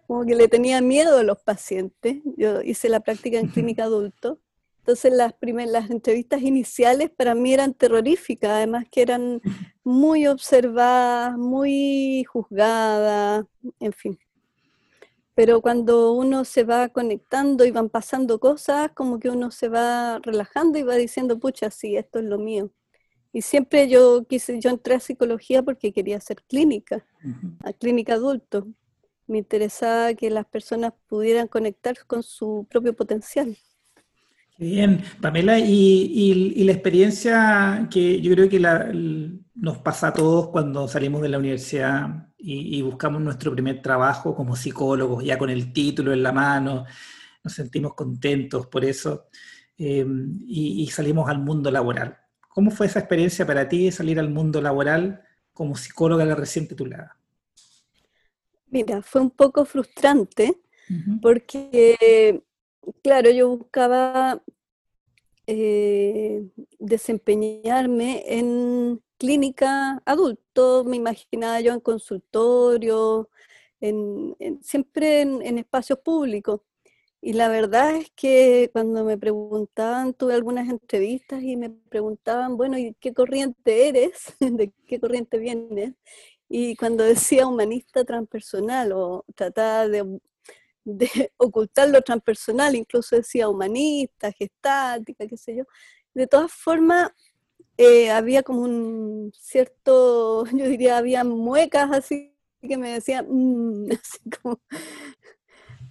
como 0.08 0.26
que 0.26 0.36
le 0.36 0.48
tenía 0.48 0.82
miedo 0.82 1.18
a 1.18 1.24
los 1.24 1.40
pacientes. 1.40 2.18
Yo 2.38 2.62
hice 2.62 2.90
la 2.90 3.00
práctica 3.00 3.40
en 3.40 3.48
clínica 3.48 3.84
adulto. 3.84 4.40
Entonces 4.80 5.12
las 5.14 5.34
primeras 5.34 5.72
las 5.72 5.90
entrevistas 5.92 6.42
iniciales 6.42 7.10
para 7.10 7.36
mí 7.36 7.54
eran 7.54 7.74
terroríficas, 7.74 8.52
además 8.52 8.86
que 8.90 9.02
eran 9.02 9.42
muy 9.84 10.28
observadas, 10.28 11.38
muy 11.38 12.24
juzgadas, 12.24 13.46
en 13.82 13.92
fin. 13.92 14.18
Pero 15.36 15.62
cuando 15.62 16.14
uno 16.14 16.46
se 16.46 16.64
va 16.64 16.88
conectando 16.88 17.66
y 17.66 17.72
van 17.72 17.90
pasando 17.90 18.40
cosas, 18.40 18.92
como 18.94 19.20
que 19.20 19.30
uno 19.30 19.52
se 19.52 19.68
va 19.68 20.20
relajando 20.20 20.80
y 20.80 20.84
va 20.84 20.96
diciendo, 20.96 21.38
pucha, 21.38 21.70
sí, 21.70 21.98
esto 21.98 22.20
es 22.20 22.26
lo 22.26 22.40
mío. 22.40 22.72
Y 23.38 23.44
siempre 23.44 23.88
yo 23.88 24.26
quise, 24.28 24.60
yo 24.60 24.72
entré 24.72 24.96
a 24.96 25.00
psicología 25.00 25.62
porque 25.62 25.94
quería 25.94 26.18
hacer 26.18 26.38
clínica, 26.50 27.06
a 27.64 27.72
clínica 27.72 28.14
adulto. 28.16 28.68
Me 29.28 29.38
interesaba 29.38 30.16
que 30.16 30.32
las 30.32 30.48
personas 30.48 30.94
pudieran 31.06 31.48
conectar 31.48 31.96
con 32.08 32.24
su 32.24 32.66
propio 32.68 32.96
potencial. 32.96 33.56
Bien, 34.58 35.04
Pamela, 35.22 35.60
y, 35.60 36.64
la 36.64 36.72
experiencia 36.72 37.88
que 37.92 38.20
yo 38.22 38.34
creo 38.34 38.50
que 38.50 38.60
nos 39.54 39.78
pasa 39.84 40.08
a 40.08 40.14
todos 40.14 40.48
cuando 40.48 40.88
salimos 40.88 41.22
de 41.22 41.30
la 41.30 41.38
universidad 41.38 42.30
y, 42.40 42.82
buscamos 42.82 43.22
nuestro 43.22 43.52
primer 43.52 43.84
trabajo 43.84 44.34
como 44.34 44.56
psicólogos, 44.56 45.24
ya 45.24 45.38
con 45.38 45.52
el 45.52 45.72
título 45.72 46.12
en 46.12 46.24
la 46.24 46.32
mano, 46.32 46.86
nos 47.44 47.54
sentimos 47.54 47.94
contentos 47.94 48.66
por 48.66 48.84
eso 48.84 49.28
eh, 49.78 50.04
y 50.48 50.88
salimos 50.88 51.30
al 51.30 51.38
mundo 51.38 51.70
laboral. 51.70 52.18
¿Cómo 52.58 52.72
fue 52.72 52.88
esa 52.88 52.98
experiencia 52.98 53.46
para 53.46 53.70
ti 53.70 53.86
de 53.86 53.92
salir 53.92 54.20
al 54.20 54.32
mundo 54.32 54.60
laboral 54.64 55.22
como 55.54 55.76
psicóloga 55.76 56.26
la 56.26 56.34
recién 56.34 56.68
titulada? 56.68 57.16
Mira, 58.72 59.04
fue 59.04 59.22
un 59.22 59.30
poco 59.30 59.64
frustrante 59.64 60.60
porque, 61.22 62.42
claro, 63.04 63.30
yo 63.30 63.56
buscaba 63.56 64.42
eh, 65.46 66.48
desempeñarme 66.80 68.24
en 68.26 69.04
clínica 69.20 70.02
adulto, 70.04 70.84
me 70.84 70.96
imaginaba 70.96 71.62
yo 71.62 71.74
en 71.74 71.80
consultorio, 71.80 73.30
siempre 74.62 75.22
en 75.22 75.58
espacios 75.60 76.00
públicos. 76.00 76.62
Y 77.22 77.34
la 77.34 77.50
verdad 77.50 77.96
es 77.96 78.12
que 78.16 78.70
cuando 78.72 79.04
me 79.04 79.18
preguntaban, 79.18 80.14
tuve 80.14 80.36
algunas 80.36 80.70
entrevistas 80.70 81.42
y 81.42 81.58
me 81.58 81.70
preguntaban, 81.70 82.58
bueno, 82.58 82.78
¿y 82.78 82.96
qué 83.00 83.14
corriente 83.14 83.90
eres? 83.90 84.34
¿De 84.40 84.72
qué 84.88 85.00
corriente 85.00 85.38
vienes? 85.40 85.94
Y 86.50 86.76
cuando 86.76 87.04
decía 87.04 87.48
humanista 87.48 88.04
transpersonal 88.06 88.92
o 88.94 89.26
trataba 89.36 89.88
de, 89.88 90.20
ocultar 91.38 91.90
lo 91.90 92.02
transpersonal, 92.02 92.76
incluso 92.76 93.16
decía 93.18 93.50
humanista, 93.50 94.32
gestática, 94.32 95.28
qué 95.28 95.38
sé 95.38 95.56
yo. 95.58 95.64
De 96.14 96.28
todas 96.28 96.52
formas, 96.54 97.12
eh, 97.78 98.12
había 98.12 98.44
como 98.44 98.62
un 98.62 99.32
cierto, 99.36 100.46
yo 100.54 100.68
diría, 100.68 100.98
había 100.98 101.24
muecas 101.24 101.92
así 101.92 102.34
que 102.62 102.78
me 102.78 102.94
decían, 102.94 103.28
mm", 103.30 103.90
así 104.04 104.20
como, 104.42 104.60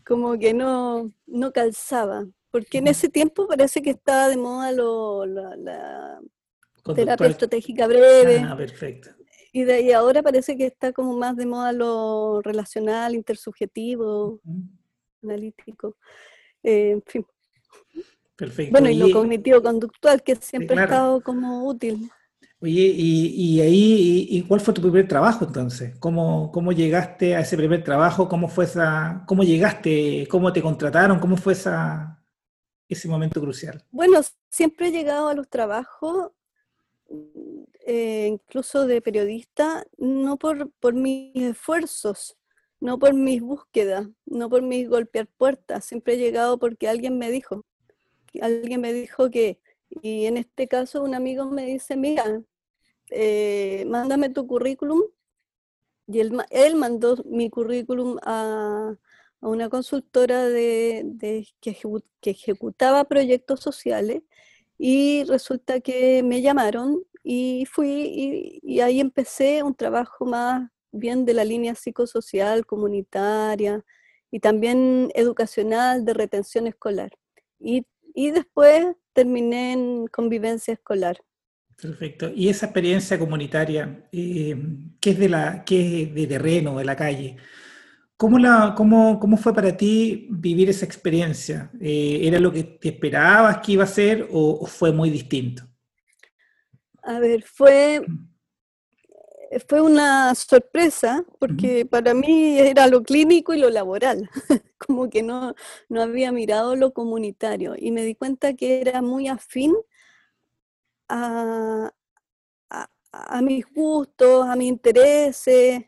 como 0.06 0.38
que 0.38 0.54
no, 0.54 1.12
no 1.26 1.52
calzaba. 1.52 2.26
Porque 2.50 2.78
en 2.78 2.86
ese 2.86 3.08
tiempo 3.08 3.46
parece 3.46 3.82
que 3.82 3.90
estaba 3.90 4.28
de 4.28 4.36
moda 4.36 4.72
lo, 4.72 5.26
la, 5.26 6.20
terapia 6.94 7.26
estratégica 7.26 7.86
breve. 7.86 8.38
Ah, 8.38 8.56
perfecto. 8.56 9.10
Y 9.52 9.64
de 9.64 9.74
ahí 9.74 9.92
ahora 9.92 10.22
parece 10.22 10.56
que 10.56 10.66
está 10.66 10.92
como 10.92 11.16
más 11.16 11.36
de 11.36 11.44
moda 11.44 11.72
lo 11.72 12.40
relacional, 12.42 13.14
intersubjetivo, 13.14 14.40
analítico. 15.22 15.96
Eh, 16.62 16.92
en 16.92 17.02
fin. 17.02 17.26
Perfecto. 18.36 18.72
Bueno, 18.72 18.90
y, 18.90 18.98
lo 18.98 19.10
cognitivo-conductual, 19.10 20.22
que 20.22 20.36
siempre 20.36 20.78
ha 20.78 20.84
estado 20.84 21.20
como 21.22 21.66
útil. 21.66 22.10
Oye, 22.60 22.94
y, 22.96 23.60
ahí, 23.60 24.26
y, 24.30 24.42
cuál 24.42 24.60
fue 24.60 24.72
tu 24.72 24.80
primer 24.80 25.06
trabajo 25.06 25.44
entonces? 25.44 25.94
¿Cómo, 25.98 26.50
¿Cómo 26.52 26.72
llegaste 26.72 27.36
a 27.36 27.40
ese 27.40 27.56
primer 27.56 27.84
trabajo? 27.84 28.28
¿Cómo 28.28 28.48
fue 28.48 28.64
esa, 28.64 29.24
cómo 29.26 29.42
llegaste? 29.42 30.26
¿Cómo 30.30 30.52
te 30.52 30.62
contrataron? 30.62 31.20
¿Cómo 31.20 31.36
fue 31.36 31.52
esa, 31.52 32.22
ese 32.88 33.08
momento 33.08 33.42
crucial? 33.42 33.84
Bueno, 33.90 34.20
siempre 34.48 34.88
he 34.88 34.90
llegado 34.90 35.28
a 35.28 35.34
los 35.34 35.48
trabajos, 35.48 36.32
eh, 37.86 38.26
incluso 38.26 38.86
de 38.86 39.02
periodista, 39.02 39.84
no 39.98 40.38
por, 40.38 40.70
por 40.80 40.94
mis 40.94 41.36
esfuerzos, 41.36 42.38
no 42.80 42.98
por 42.98 43.12
mis 43.12 43.42
búsquedas, 43.42 44.08
no 44.24 44.48
por 44.48 44.62
mis 44.62 44.88
golpear 44.88 45.26
puertas, 45.26 45.84
siempre 45.84 46.14
he 46.14 46.18
llegado 46.18 46.58
porque 46.58 46.88
alguien 46.88 47.18
me 47.18 47.30
dijo, 47.30 47.66
alguien 48.40 48.80
me 48.80 48.94
dijo 48.94 49.30
que, 49.30 49.60
y 49.90 50.26
en 50.26 50.36
este 50.36 50.68
caso 50.68 51.02
un 51.02 51.14
amigo 51.14 51.46
me 51.46 51.66
dice, 51.66 51.96
mira, 51.96 52.42
eh, 53.10 53.84
mándame 53.88 54.30
tu 54.30 54.46
currículum. 54.46 55.02
Y 56.08 56.20
él, 56.20 56.36
él 56.50 56.76
mandó 56.76 57.16
mi 57.24 57.50
currículum 57.50 58.18
a, 58.22 58.96
una 59.40 59.68
consultora 59.68 60.44
de, 60.48 61.46
que, 61.60 61.76
ejecutaba 62.22 63.04
proyectos 63.04 63.60
sociales 63.60 64.22
y 64.78 65.24
resulta 65.24 65.80
que 65.80 66.22
me 66.22 66.42
llamaron 66.42 67.04
y 67.22 67.66
fui 67.66 68.60
y, 68.62 68.80
ahí 68.80 69.00
empecé 69.00 69.62
un 69.62 69.74
trabajo 69.74 70.26
más 70.26 70.70
bien 70.92 71.24
de 71.24 71.34
la 71.34 71.44
línea 71.44 71.74
psicosocial, 71.74 72.66
comunitaria 72.66 73.84
y 74.30 74.40
también 74.40 75.10
educacional 75.14 76.04
de 76.04 76.14
retención 76.14 76.66
escolar. 76.66 77.10
Y, 77.60 77.86
y 78.14 78.30
después 78.30 78.96
terminé 79.16 79.72
en 79.72 80.06
convivencia 80.08 80.74
escolar. 80.74 81.16
Perfecto. 81.80 82.30
Y 82.34 82.48
esa 82.48 82.66
experiencia 82.66 83.18
comunitaria, 83.18 84.08
eh, 84.12 84.56
que 85.00 85.10
es 85.10 85.18
de 85.18 85.28
la, 85.28 85.64
que 85.64 86.02
es 86.02 86.14
de 86.14 86.26
terreno, 86.26 86.78
de 86.78 86.84
la 86.84 86.96
calle, 86.96 87.36
¿cómo, 88.16 88.38
la, 88.38 88.74
cómo, 88.76 89.18
cómo 89.18 89.36
fue 89.36 89.54
para 89.54 89.76
ti 89.76 90.28
vivir 90.30 90.68
esa 90.68 90.86
experiencia? 90.86 91.70
Eh, 91.80 92.20
¿Era 92.22 92.38
lo 92.38 92.52
que 92.52 92.62
te 92.62 92.88
esperabas 92.90 93.58
que 93.58 93.72
iba 93.72 93.84
a 93.84 93.88
ser 93.88 94.28
o, 94.30 94.66
fue 94.66 94.92
muy 94.92 95.10
distinto? 95.10 95.64
A 97.02 97.18
ver, 97.18 97.42
fue, 97.42 97.96
Eh, 97.96 98.06
fue 99.68 99.80
una 99.80 100.34
sorpresa 100.34 101.24
porque 101.38 101.86
para 101.86 102.14
mí 102.14 102.58
era 102.58 102.86
lo 102.88 103.02
clínico 103.02 103.54
y 103.54 103.58
lo 103.58 103.70
laboral, 103.70 104.30
como 104.78 105.08
que 105.10 105.22
no, 105.22 105.54
no 105.88 106.02
había 106.02 106.32
mirado 106.32 106.76
lo 106.76 106.92
comunitario 106.92 107.74
y 107.76 107.90
me 107.92 108.04
di 108.04 108.14
cuenta 108.14 108.54
que 108.54 108.80
era 108.80 109.02
muy 109.02 109.28
afín 109.28 109.74
a, 111.08 111.92
a, 113.12 113.42
mis 113.42 113.64
gustos, 113.72 114.46
a 114.48 114.56
mis 114.56 114.68
intereses 114.68 115.84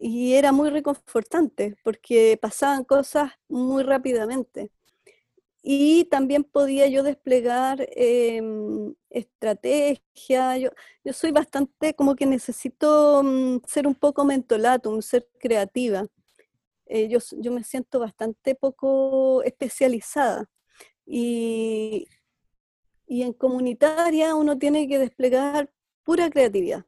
y 0.00 0.34
era 0.34 0.52
muy 0.52 0.70
reconfortante 0.70 1.76
porque 1.84 2.38
pasaban 2.40 2.84
cosas 2.84 3.32
muy 3.48 3.82
rápidamente 3.82 4.70
y 5.66 6.04
también 6.04 6.44
podía 6.44 6.88
yo 6.88 7.02
desplegar 7.02 7.88
em, 7.96 8.94
estrategia. 9.08 10.58
Yo, 10.58 10.68
yo, 11.02 11.12
soy 11.14 11.32
bastante 11.32 11.94
como 11.94 12.14
que 12.16 12.26
necesito 12.26 13.22
mm, 13.24 13.60
ser 13.66 13.86
un 13.86 13.94
poco 13.94 14.26
mentolatum, 14.26 15.00
ser 15.00 15.26
creativa. 15.40 16.06
Eh, 16.86 17.08
yo, 17.08 17.18
yo, 17.38 17.50
me 17.50 17.64
siento 17.64 17.98
bastante 17.98 18.54
poco 18.54 19.42
especializada. 19.42 20.50
Y, 21.06 22.08
y 23.06 23.22
en 23.22 23.32
comunitaria 23.32 24.34
uno 24.34 24.58
tiene 24.58 24.86
que 24.86 24.98
desplegar 24.98 25.72
pura 26.02 26.28
creatividad, 26.28 26.84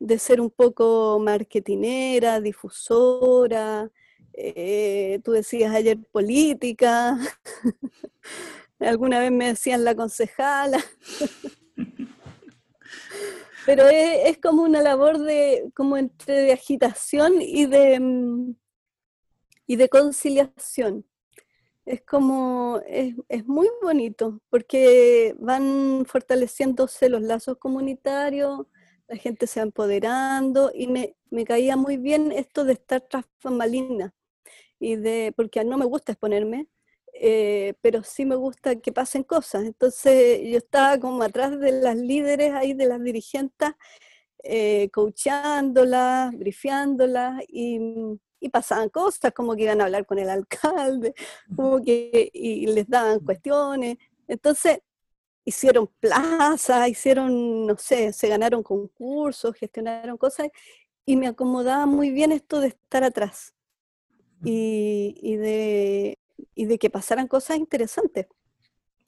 de 0.00 0.18
ser 0.18 0.40
un 0.40 0.50
poco 0.50 1.20
marketinera, 1.20 2.40
difusora, 2.40 3.92
eh, 4.34 5.20
tú 5.24 5.32
decías 5.32 5.74
ayer 5.74 5.98
política, 6.10 7.18
alguna 8.78 9.20
vez 9.20 9.30
me 9.30 9.48
decían 9.48 9.84
la 9.84 9.94
concejala, 9.94 10.82
pero 13.66 13.88
es, 13.88 14.38
como 14.38 14.62
una 14.62 14.82
labor 14.82 15.18
de, 15.18 15.70
como 15.74 15.96
entre 15.96 16.34
de 16.34 16.52
agitación 16.52 17.40
y 17.40 17.66
de, 17.66 18.00
mm, 18.00 18.54
y 19.66 19.76
de 19.76 19.88
conciliación. 19.88 21.06
Es 21.84 22.02
como, 22.02 22.80
es, 22.86 23.14
es 23.28 23.46
muy 23.46 23.68
bonito, 23.82 24.40
porque 24.50 25.34
van 25.38 26.04
fortaleciéndose 26.06 27.08
los 27.08 27.22
lazos 27.22 27.58
comunitarios, 27.58 28.66
la 29.08 29.16
gente 29.16 29.46
se 29.46 29.60
va 29.60 29.64
empoderando 29.64 30.70
y 30.74 30.86
me, 30.86 31.16
me 31.30 31.44
caía 31.44 31.76
muy 31.76 31.96
bien 31.96 32.32
esto 32.32 32.64
de 32.64 32.74
estar 32.74 33.00
tras 33.02 33.26
y 34.82 34.96
de, 34.96 35.32
porque 35.36 35.64
no 35.64 35.78
me 35.78 35.84
gusta 35.86 36.12
exponerme, 36.12 36.66
eh, 37.14 37.74
pero 37.82 38.02
sí 38.02 38.24
me 38.26 38.34
gusta 38.34 38.76
que 38.80 38.92
pasen 38.92 39.22
cosas. 39.22 39.64
Entonces 39.64 40.40
yo 40.50 40.58
estaba 40.58 40.98
como 40.98 41.22
atrás 41.22 41.58
de 41.60 41.72
las 41.72 41.96
líderes 41.96 42.52
ahí, 42.52 42.74
de 42.74 42.86
las 42.86 43.00
dirigentes, 43.02 43.70
eh, 44.42 44.90
coachándolas, 44.92 46.36
brifiándolas 46.36 47.42
y, 47.48 47.78
y, 48.40 48.48
pasaban 48.50 48.88
cosas 48.88 49.32
como 49.32 49.54
que 49.54 49.64
iban 49.64 49.80
a 49.80 49.84
hablar 49.84 50.04
con 50.06 50.18
el 50.18 50.28
alcalde, 50.30 51.14
como 51.56 51.80
que 51.82 52.30
y 52.32 52.66
les 52.66 52.88
daban 52.88 53.20
cuestiones. 53.20 53.98
Entonces 54.26 54.80
hicieron 55.44 55.88
plazas, 56.00 56.88
hicieron, 56.88 57.66
no 57.66 57.76
sé, 57.78 58.12
se 58.12 58.28
ganaron 58.28 58.62
concursos, 58.64 59.54
gestionaron 59.56 60.16
cosas 60.18 60.48
y 61.06 61.16
me 61.16 61.28
acomodaba 61.28 61.86
muy 61.86 62.10
bien 62.10 62.32
esto 62.32 62.60
de 62.60 62.68
estar 62.68 63.04
atrás 63.04 63.54
y, 64.44 65.36
de, 65.36 66.18
de 66.56 66.78
que 66.78 66.90
pasaran 66.90 67.28
cosas 67.28 67.58
interesantes. 67.58 68.26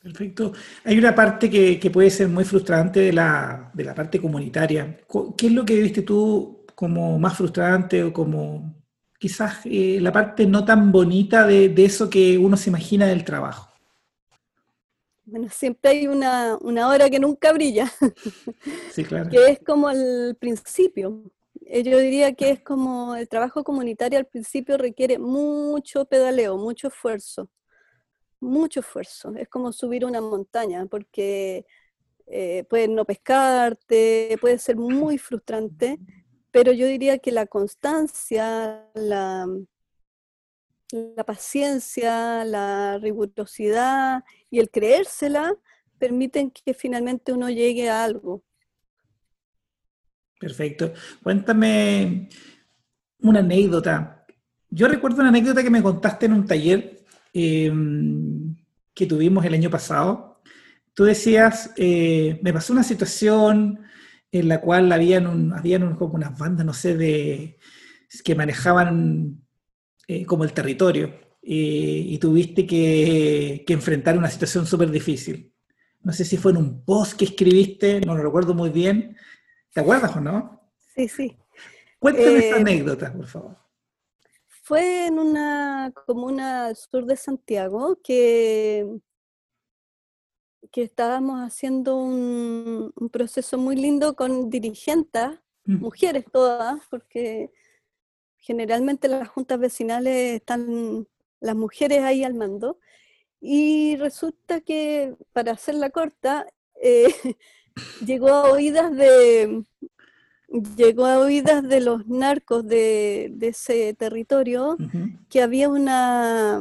Perfecto. 0.03 0.53
Hay 0.85 0.99
una 0.99 1.15
parte 1.15 1.49
que, 1.49 1.91
puede 1.91 2.11
ser 2.11 2.29
muy 2.29 2.45
frustrante 2.45 3.01
de 3.01 3.13
la, 3.13 3.71
de 3.73 3.85
la, 3.85 3.95
parte 3.95 4.21
comunitaria. 4.21 4.99
¿Qué 5.37 5.47
es 5.47 5.53
lo 5.53 5.65
que 5.65 5.81
viste 5.81 6.03
tú 6.03 6.67
como 6.75 7.19
más 7.19 7.37
frustrante 7.37 8.03
o 8.05 8.13
como 8.13 8.75
quizás 9.19 9.61
eh, 9.65 9.99
la 10.01 10.13
parte 10.13 10.47
no 10.47 10.65
tan 10.65 10.93
bonita 10.93 11.47
de, 11.47 11.71
de, 11.71 11.85
eso 11.87 12.11
que 12.11 12.37
uno 12.37 12.57
se 12.57 12.69
imagina 12.69 13.07
del 13.07 13.25
trabajo? 13.25 13.71
Bueno, 15.25 15.49
siempre 15.51 15.91
hay 15.91 16.07
una, 16.07 16.59
una 16.61 16.89
hora 16.89 17.09
que 17.09 17.19
nunca 17.19 17.53
brilla. 17.53 17.91
Sí, 18.93 19.05
claro. 19.05 19.31
que 19.31 19.53
es 19.53 19.59
como 19.65 19.89
el 19.89 20.37
principio. 20.39 21.23
Eh, 21.67 21.83
yo 21.83 21.99
diría 21.99 22.35
que 22.35 22.51
es 22.51 22.61
como 22.63 23.17
el 23.17 23.29
trabajo 23.29 23.65
comunitario 23.65 24.19
al 24.19 24.27
principio 24.27 24.77
requiere 24.77 25.19
mucho 25.19 26.05
pedaleo, 26.05 26.57
mucho 26.59 26.89
esfuerzo, 26.89 27.49
mucho 28.41 28.81
esfuerzo. 28.81 29.35
Es 29.37 29.49
como 29.49 29.73
subir 29.73 30.05
una 30.05 30.21
montaña 30.21 30.87
porque 30.87 31.67
eh, 32.27 32.67
no 32.91 33.05
pescarte, 33.05 34.37
puede 34.41 34.59
ser 34.59 34.77
muy 34.77 35.19
frustrante, 35.19 35.99
pero 36.51 36.73
yo 36.73 36.87
diría 36.87 37.19
que 37.19 37.33
la 37.33 37.47
constancia, 37.47 38.89
la, 38.95 39.47
la 40.93 41.25
paciencia, 41.25 42.45
la 42.45 42.99
rigurosidad 42.99 44.25
y 44.51 44.61
el 44.61 44.71
creérsela 44.71 45.55
permiten 45.99 46.51
que 46.51 46.75
finalmente 46.75 47.33
uno 47.33 47.51
llegue 47.51 47.89
a 47.91 48.05
algo. 48.05 48.43
Perfecto. 50.45 50.93
Cuéntame 51.23 52.29
una 53.21 53.39
anécdota. 53.39 54.27
Yo 54.69 54.89
recuerdo 54.89 55.21
una 55.21 55.31
anécdota 55.31 55.63
que 55.63 55.71
me 55.71 55.83
contaste 55.83 56.27
en 56.27 56.35
un 56.35 56.45
taller 56.45 57.03
em, 57.33 58.55
que 58.93 59.07
tuvimos 59.07 59.43
el 59.47 59.55
año 59.55 59.71
pasado. 59.71 60.43
Tú 60.93 61.05
decías, 61.05 61.73
eh, 61.79 62.39
me 62.43 62.53
pasó 62.53 62.75
una 62.75 62.83
situación 62.83 63.81
en 64.31 64.49
la 64.49 64.61
cual 64.61 64.93
habían, 64.93 65.55
habían 65.55 65.97
como 65.97 66.15
unas 66.15 66.39
bandas, 66.39 66.67
no 66.67 66.75
sé, 66.75 66.95
de, 66.95 67.59
que 68.23 68.35
manejaban 68.35 69.41
eh, 70.07 70.27
como 70.27 70.45
el 70.45 70.53
territorio 70.53 71.07
eh, 71.43 72.05
y 72.07 72.19
tuviste 72.19 72.67
que, 72.67 73.65
que 73.67 73.73
enfrentar 73.73 74.19
una 74.19 74.29
situación 74.29 74.67
súper 74.67 74.91
difícil. 74.91 75.55
No 76.03 76.13
sé 76.13 76.27
si 76.27 76.37
fue 76.37 76.53
en 76.53 76.59
un 76.59 76.85
post 76.85 77.15
que 77.19 77.25
escribiste, 77.25 78.03
no 78.03 78.15
lo 78.15 78.23
recuerdo 78.23 78.53
muy 78.53 78.69
bien, 78.69 79.17
¿Te 79.75 79.81
acuerdas 79.81 80.15
o 80.17 80.21
no? 80.21 80.61
Sí, 80.95 81.09
sí. 81.09 81.37
Cuéntame 81.99 82.37
esta 82.39 82.57
eh, 82.57 82.61
anécdota, 82.61 83.13
por 83.13 83.27
favor. 83.27 83.57
Fue 84.47 85.07
en 85.09 85.19
una 85.19 85.93
comuna 86.07 86.73
sur 86.77 87.05
de 87.05 87.17
Santiago 87.17 87.99
que, 88.03 88.87
que 90.71 90.83
estábamos 90.83 91.41
haciendo 91.41 91.97
un, 91.97 92.93
proceso 93.13 93.59
muy 93.59 93.75
lindo 93.75 94.15
con 94.15 94.49
dirigentes, 94.49 95.31
mm. 95.65 95.77
mujeres 95.81 96.25
todas, 96.33 96.81
porque 96.89 97.51
generalmente 98.37 99.09
las 99.09 99.29
juntas 99.29 99.59
vecinales 99.59 100.37
están 100.37 101.09
las 101.41 101.57
mujeres 101.57 102.05
ahí 102.05 102.23
al 102.23 102.35
mando. 102.35 102.79
Y 103.41 103.97
resulta 103.97 104.61
que, 104.61 105.17
para 105.33 105.51
hacerla 105.51 105.91
corta, 105.91 106.47
eh, 106.81 107.09
llegó 108.05 108.29
a 108.29 108.51
oídas 108.53 108.95
de 108.97 109.65
llegó 110.77 111.07
a 111.07 111.19
oídas 111.19 111.67
de 111.69 111.81
los 111.81 112.07
narcos 112.07 112.67
de, 112.67 113.35
ese 113.41 113.95
territorio 113.95 114.77
que 115.29 115.43
había 115.43 115.69
una 115.69 116.61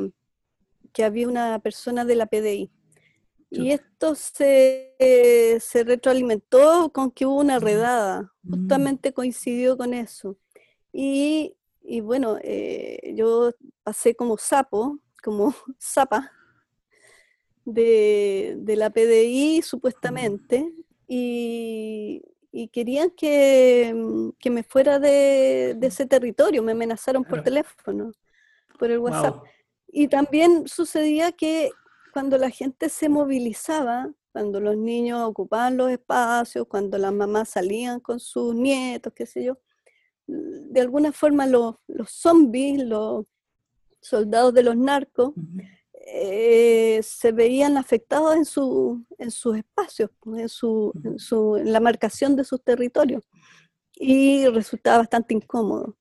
que 0.91 1.03
había 1.03 1.27
una 1.27 1.59
persona 1.59 2.05
de 2.05 2.15
la 2.15 2.27
PDI. 2.27 2.71
Y 3.49 3.71
esto 3.71 4.15
se, 4.15 4.95
se, 5.59 5.83
retroalimentó 5.83 6.91
con 6.91 7.11
que 7.11 7.25
hubo 7.27 7.39
una 7.39 7.59
redada, 7.59 8.33
mm. 8.41 8.49
justamente 8.51 9.13
coincidió 9.13 9.77
con 9.77 9.93
eso. 9.93 10.37
Y, 10.91 11.55
bueno, 12.01 12.37
eh, 12.41 13.13
yo 13.15 13.51
pasé 13.83 14.15
como 14.15 14.37
sapo, 14.37 14.99
como 15.21 15.53
zapa 15.79 16.31
de, 17.65 18.55
de 18.57 18.75
la 18.75 18.89
PDI 18.89 19.61
supuestamente, 19.61 20.73
y, 22.51 22.69
querían 22.71 23.09
mm, 23.09 24.31
que, 24.39 24.49
me 24.49 24.63
fuera 24.63 24.99
de, 24.99 25.77
ese 25.81 26.05
territorio, 26.05 26.63
me 26.63 26.71
amenazaron 26.71 27.23
por 27.23 27.43
teléfono, 27.43 28.11
por 28.79 28.91
el 28.91 28.99
WhatsApp. 28.99 29.43
Y 29.87 30.07
también 30.07 30.67
sucedía 30.67 31.31
que 31.31 31.71
cuando 32.13 32.37
la 32.37 32.49
gente 32.49 32.89
se 32.89 33.09
movilizaba, 33.09 34.11
cuando 34.31 34.59
los 34.59 34.75
niños 34.75 35.21
ocupaban 35.21 35.77
los 35.77 35.91
espacios, 35.91 36.65
cuando 36.67 36.97
las 36.97 37.13
mamás 37.13 37.49
salían 37.49 37.99
con 37.99 38.19
sus 38.19 38.55
nietos, 38.55 39.13
qué 39.15 39.25
sé 39.25 39.43
yo, 39.43 39.59
de 40.25 40.81
alguna 40.81 41.11
forma 41.11 41.45
los, 41.45 41.75
los 41.87 42.09
zombies, 42.09 42.83
los 42.83 43.25
soldados 44.01 44.53
de 44.53 44.63
los 44.63 44.75
narcos, 44.75 45.33
eh, 46.05 47.01
se 47.03 47.31
veían 47.31 47.77
afectados 47.77 48.35
en, 48.35 48.45
su, 48.45 49.05
en 49.17 49.31
sus 49.31 49.57
espacios, 49.57 50.09
pues, 50.19 50.41
en, 50.41 50.49
su, 50.49 50.91
en, 51.03 51.19
su, 51.19 51.57
en 51.57 51.71
la 51.71 51.79
marcación 51.79 52.35
de 52.35 52.43
sus 52.43 52.61
territorios. 52.63 53.23
Y 53.95 54.47
resultaba 54.47 54.99
bastante 54.99 55.33
incómodo. 55.33 55.97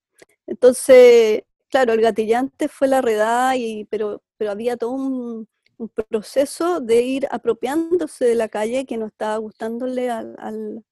Entonces, 0.46 1.44
claro, 1.70 1.92
el 1.92 2.00
gatillante 2.00 2.68
fue 2.68 2.88
la 2.88 3.00
redada, 3.00 3.56
y, 3.56 3.84
pero, 3.86 4.22
pero 4.36 4.50
había 4.50 4.76
todo 4.76 4.92
un, 4.92 5.48
proceso 6.10 6.80
de 6.80 7.02
ir 7.02 7.26
apropiándose 7.32 8.24
de 8.24 8.36
la 8.36 8.48
calle 8.48 8.86
que 8.86 8.96
no 8.96 9.06
estaba 9.06 9.36
gustándole 9.38 10.10
al, 10.10 10.84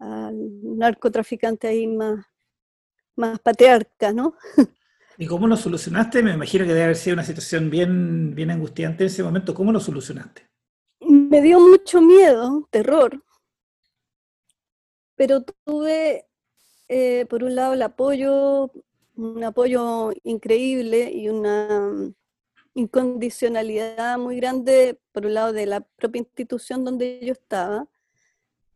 narcotraficante 0.00 1.68
ahí 1.68 1.86
más, 1.86 2.24
más 3.16 3.38
patriarca, 3.40 4.12
¿no? 4.12 4.34
¿Y 5.16 5.26
cómo 5.26 5.46
lo 5.46 5.56
solucionaste? 5.56 6.22
Me 6.22 6.32
imagino 6.32 6.64
que 6.64 6.72
debe 6.72 6.84
haber 6.84 6.96
sido 6.96 7.14
una 7.14 7.24
situación 7.24 7.70
bien, 7.70 8.34
bien 8.34 8.50
angustiante 8.50 9.04
en 9.04 9.08
ese 9.08 9.22
momento. 9.22 9.54
¿Cómo 9.54 9.72
lo 9.72 9.80
solucionaste? 9.80 10.48
Me 11.00 11.40
dio 11.40 11.60
mucho 11.60 12.00
miedo, 12.00 12.66
terror, 12.70 13.22
pero 15.14 15.42
tuve, 15.42 16.26
eh, 16.88 17.26
por 17.28 17.44
un 17.44 17.54
lado, 17.54 17.74
el 17.74 17.82
apoyo, 17.82 18.72
un 19.14 19.44
apoyo 19.44 20.10
increíble 20.24 21.12
y 21.12 21.28
una 21.28 22.12
incondicionalidad 22.74 24.18
muy 24.18 24.36
grande, 24.36 24.98
por 25.12 25.26
un 25.26 25.34
lado, 25.34 25.52
de 25.52 25.66
la 25.66 25.80
propia 25.80 26.20
institución 26.20 26.84
donde 26.84 27.20
yo 27.22 27.32
estaba, 27.32 27.86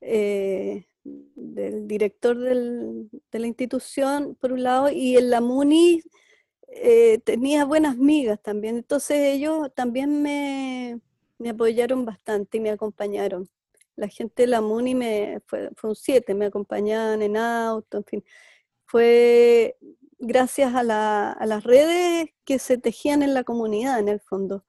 eh, 0.01 0.87
del 1.03 1.89
director 1.89 2.37
de 2.39 3.39
la 3.39 3.47
institución, 3.47 4.37
por 4.41 4.53
un 4.53 4.63
lado, 4.63 4.91
y 4.91 5.17
en 5.17 5.31
la 5.31 5.41
MUNI 5.41 6.03
eh, 6.69 7.19
tenía 7.25 7.65
buenas 7.65 7.97
migas 7.97 8.41
también. 8.43 8.77
Entonces 8.77 9.19
ellos 9.35 9.73
también 9.75 10.23
me, 10.23 11.01
apoyaron 11.49 12.05
bastante 12.05 12.59
y 12.59 12.61
me 12.61 12.71
acompañaron. 12.71 13.49
La 13.97 14.09
gente 14.09 14.43
de 14.45 14.49
la 14.49 14.61
MUNI 14.61 14.95
me, 14.95 15.41
fue, 15.47 15.71
fue 15.77 15.91
un 15.91 15.97
7, 15.97 16.35
me 16.35 16.47
acompañaban 16.47 17.23
en 17.23 17.37
auto, 17.37 17.99
en 17.99 18.05
fin. 18.05 18.25
Fue 18.87 19.77
gracias 20.19 20.75
a, 20.75 21.33
a 21.33 21.47
las 21.47 21.65
redes 21.65 22.29
que 22.45 22.59
se 22.59 22.79
tejían 22.79 23.23
en 23.23 23.35
la 23.35 23.45
comunidad, 23.45 23.99
en 24.01 24.09
el 24.09 24.21
fondo. 24.21 24.65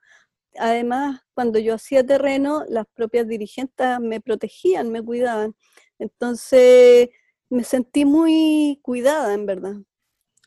Además, 0.58 1.22
cuando 1.34 1.60
yo 1.60 1.76
hacía 1.76 2.06
terreno, 2.06 2.66
las 2.70 2.88
propias 2.88 3.28
dirigentes 3.28 4.00
me 4.02 4.22
protegían, 4.22 4.92
me 4.92 5.04
cuidaban. 5.04 5.56
Entonces, 6.00 7.10
me 7.50 7.64
sentí 7.64 8.06
muy 8.06 8.80
cuidada, 8.84 9.34
en 9.34 9.46
verdad. 9.46 9.76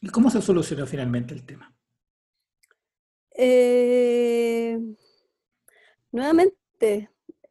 ¿Y 0.02 0.08
cómo 0.08 0.30
se 0.30 0.42
solucionó 0.42 0.84
finalmente 0.84 1.32
el 1.32 1.46
tema? 1.46 1.72
Eh, 3.34 4.78
nuevamente, 6.10 7.08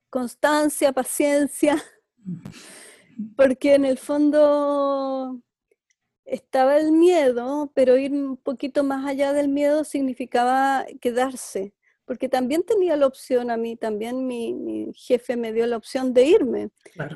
constancia, 0.09 0.91
paciencia, 0.91 1.81
porque 3.37 3.75
en 3.75 3.85
el 3.85 3.97
fondo 3.97 5.39
estaba 6.25 6.77
el 6.77 6.91
miedo, 6.91 7.71
pero 7.73 7.97
ir 7.97 8.11
un 8.11 8.35
poquito 8.35 8.83
más 8.83 9.05
allá 9.07 9.31
del 9.31 9.47
miedo 9.47 9.85
significaba 9.85 10.85
quedarse, 10.99 11.73
porque 12.03 12.27
también 12.27 12.63
tenía 12.63 12.97
la 12.97 13.07
opción 13.07 13.49
a 13.49 13.55
mí, 13.55 13.77
también 13.77 14.27
mi, 14.27 14.91
jefe 14.93 15.37
me 15.37 15.53
dio 15.53 15.65
la 15.67 15.77
opción 15.77 16.13
de 16.13 16.25
irme, 16.25 16.69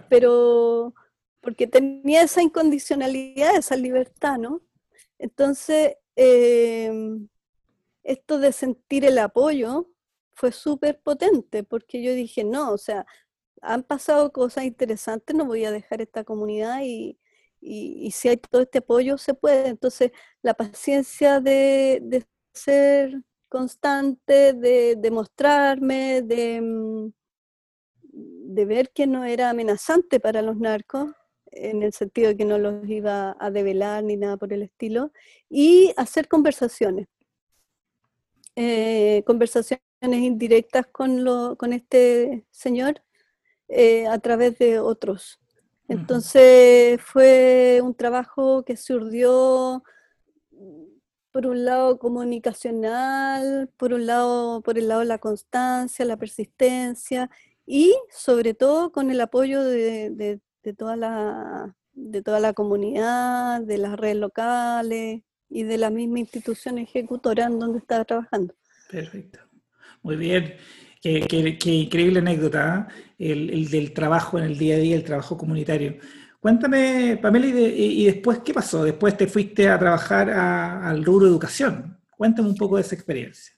pero 0.10 0.94
porque 1.42 1.68
tenía 1.68 2.22
esa 2.22 2.42
incondicionalidad, 2.42 3.58
esa 3.58 3.76
libertad, 3.76 4.38
¿no? 4.38 4.62
Entonces, 5.26 5.96
em, 6.16 7.28
esto 8.04 8.40
de 8.40 8.52
sentir 8.54 9.06
el 9.06 9.18
apoyo 9.20 9.90
fue 10.36 10.52
súper 10.52 11.02
potente, 11.02 11.64
porque 11.64 12.04
yo 12.04 12.14
dije, 12.14 12.44
no, 12.44 12.72
o 12.74 12.78
sea, 12.78 13.08
han 13.62 13.84
pasado 13.84 14.32
cosas 14.32 14.66
interesantes, 14.66 15.36
no 15.36 15.46
voy 15.46 15.66
a 15.66 15.72
dejar 15.72 16.02
esta 16.02 16.24
comunidad 16.24 16.82
y, 16.84 17.18
si 18.12 18.30
hay 18.30 18.38
todo 18.38 18.62
este 18.62 18.80
apoyo, 18.80 19.18
se 19.18 19.34
puede. 19.34 19.70
Entonces, 19.70 20.12
la 20.44 20.54
paciencia 20.54 21.40
de, 21.42 22.26
ser 22.54 23.24
constante, 23.50 24.54
de 24.54 24.96
demostrarme, 24.98 26.22
de, 26.22 26.62
mm, 26.62 27.12
de 28.56 28.66
ver 28.66 28.92
que 28.92 29.08
no 29.08 29.24
era 29.26 29.50
amenazante 29.50 30.20
para 30.20 30.42
los 30.44 30.58
narcos, 30.58 31.12
en 31.56 31.84
el 31.84 31.94
sentido 31.94 32.30
de 32.30 32.38
que 32.38 32.46
no 32.46 32.58
los 32.58 32.88
iba 32.88 33.36
a 33.40 33.50
develar 33.52 34.04
ni 34.04 34.18
nada 34.18 34.38
por 34.38 34.54
el 34.54 34.62
estilo, 34.62 35.12
y 35.50 35.94
hacer 35.98 36.28
conversaciones. 36.28 37.08
Eh, 38.56 39.24
conversaciones 39.26 39.82
indirectas 40.02 40.88
con, 40.88 41.24
lo, 41.24 41.58
con 41.58 41.74
este 41.74 42.46
señor 42.52 43.02
eh, 43.68 44.08
a 44.08 44.20
través 44.20 44.58
de 44.60 44.80
otros. 44.80 45.40
Entonces 45.88 47.00
fue 47.02 47.80
un 47.84 47.94
trabajo 47.96 48.64
que 48.64 48.78
surgió 48.78 49.84
por 51.32 51.48
un 51.48 51.66
lado 51.66 52.00
comunicacional, 52.00 53.70
por 53.78 53.94
un 53.94 54.06
lado, 54.06 54.62
por 54.62 54.78
el 54.78 54.88
lado 54.88 55.04
la 55.04 55.18
constancia, 55.20 56.06
la 56.06 56.18
persistencia 56.18 57.30
y 57.66 57.96
sobre 58.10 58.54
todo 58.54 58.92
con 58.92 59.12
el 59.12 59.20
apoyo 59.22 59.64
de, 59.64 60.12
de 60.12 60.40
toda 60.74 60.96
la, 60.96 61.76
de 61.94 62.22
toda 62.22 62.40
la 62.40 62.54
comunidad, 62.54 63.62
de 63.62 63.78
las 63.78 63.98
redes 63.98 64.18
locales 64.18 65.22
y 65.50 65.64
de 65.64 65.78
la 65.78 65.90
misma 65.90 66.20
institución 66.20 66.78
ejecutora 66.78 67.46
en 67.46 67.60
donde 67.60 67.80
estaba 67.80 68.06
trabajando. 68.06 68.54
Perfecto. 68.90 69.40
Muy 70.02 70.16
bien. 70.16 70.56
Qué, 71.02 71.60
increíble 71.66 72.18
anécdota, 72.18 72.88
¿eh? 73.20 73.32
el, 73.32 73.70
del 73.70 73.94
trabajo 73.94 74.40
en 74.40 74.46
el 74.46 74.58
día 74.58 74.76
a 74.76 74.80
día, 74.80 74.96
el 74.96 75.04
trabajo 75.04 75.38
comunitario. 75.38 75.98
Cuéntame, 76.40 77.18
Pamela, 77.22 77.46
y, 77.48 78.06
después, 78.06 78.40
¿qué 78.40 78.54
pasó? 78.54 78.84
Después 78.84 79.16
te 79.16 79.28
fuiste 79.28 79.70
a 79.70 79.78
trabajar 79.78 80.30
al 80.30 81.04
rubro 81.04 81.28
educación. 81.28 82.00
Cuéntame 82.18 82.50
un 82.50 82.56
poco 82.56 82.76
de 82.78 82.82
esa 82.82 82.96
experiencia. 82.96 83.54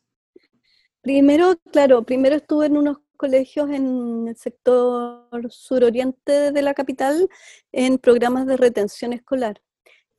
Primero, 1.01 1.55
claro, 1.71 2.03
primero 2.03 2.35
estuve 2.35 2.65
en 2.65 2.77
unos 2.77 2.97
colegios 3.17 3.69
en 3.69 4.27
el 4.27 4.36
sector 4.38 5.27
suroriente 5.49 6.51
de 6.51 6.62
la 6.62 6.73
capital 6.73 7.27
en 7.71 7.97
programas 7.97 8.45
de 8.45 8.58
retención 8.58 9.13
escolar. 9.13 9.62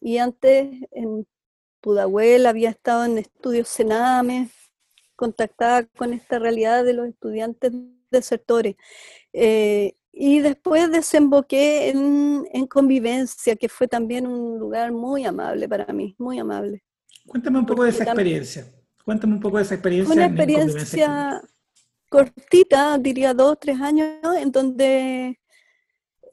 Y 0.00 0.18
antes 0.18 0.68
en 0.90 1.26
Pudahuel 1.80 2.46
había 2.46 2.70
estado 2.70 3.04
en 3.04 3.18
estudios 3.18 3.68
Sename, 3.68 4.50
contactada 5.16 5.84
con 5.84 6.12
esta 6.12 6.38
realidad 6.38 6.84
de 6.84 6.92
los 6.92 7.08
estudiantes 7.08 7.72
de 8.10 8.22
sectores. 8.22 8.76
Eh, 9.32 9.94
y 10.12 10.40
después 10.40 10.90
desemboqué 10.90 11.90
en, 11.90 12.44
en, 12.52 12.66
Convivencia, 12.66 13.54
que 13.56 13.68
fue 13.68 13.86
también 13.86 14.26
un 14.26 14.58
lugar 14.58 14.90
muy 14.92 15.24
amable 15.24 15.68
para 15.68 15.92
mí, 15.92 16.16
muy 16.18 16.38
amable. 16.38 16.82
Cuéntame 17.26 17.58
un 17.58 17.66
poco 17.66 17.84
de 17.84 17.90
esa 17.90 18.04
experiencia. 18.04 18.66
Cuéntame 19.04 19.34
un 19.34 19.40
poco 19.40 19.58
de 19.58 19.62
esa 19.62 19.74
experiencia. 19.74 20.12
Una 20.12 20.26
experiencia 20.26 21.42
cortita, 22.08 22.98
diría 22.98 23.34
dos, 23.34 23.58
tres 23.60 23.80
años, 23.80 24.18
en 24.36 24.50
donde 24.50 25.38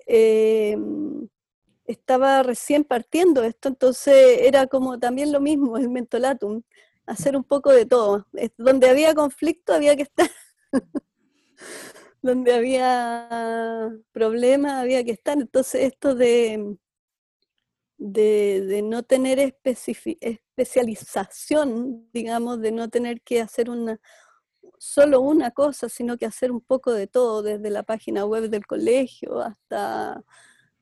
eh, 0.08 0.78
estaba 1.86 2.44
recién 2.44 2.84
partiendo 2.84 3.44
esto, 3.44 3.70
entonces 3.70 4.40
era 4.42 4.68
como 4.68 5.00
también 5.00 5.32
lo 5.32 5.40
mismo, 5.40 5.78
el 5.78 5.90
mentolatum, 5.90 6.64
hacer 7.06 7.38
un 7.38 7.44
poco 7.44 7.72
de 7.72 7.86
todo. 7.86 8.28
Donde 8.58 8.90
había 8.90 9.14
conflicto 9.14 9.74
había 9.74 9.96
que 9.96 10.04
estar. 10.04 10.30
donde 12.22 12.54
había 12.54 13.92
problemas 14.12 14.82
había 14.82 15.04
que 15.04 15.12
estar. 15.12 15.38
Entonces 15.38 15.84
esto 15.84 16.16
de, 16.16 16.78
de, 17.98 18.82
no 18.84 19.04
tener 19.04 19.40
especialización, 19.40 22.10
digamos, 22.12 22.60
de 22.62 22.72
no 22.72 22.90
tener 22.90 23.22
que 23.22 23.42
hacer 23.42 23.70
una, 23.70 24.00
solo 24.86 25.22
una 25.22 25.52
cosa, 25.52 25.90
sino 25.90 26.18
que 26.18 26.26
hacer 26.26 26.52
un 26.52 26.62
poco 26.62 26.94
de 26.94 27.08
todo, 27.08 27.42
desde 27.44 27.70
la 27.70 27.84
página 27.84 28.26
web 28.26 28.50
del 28.50 28.66
colegio 28.68 29.42
hasta, 29.42 30.24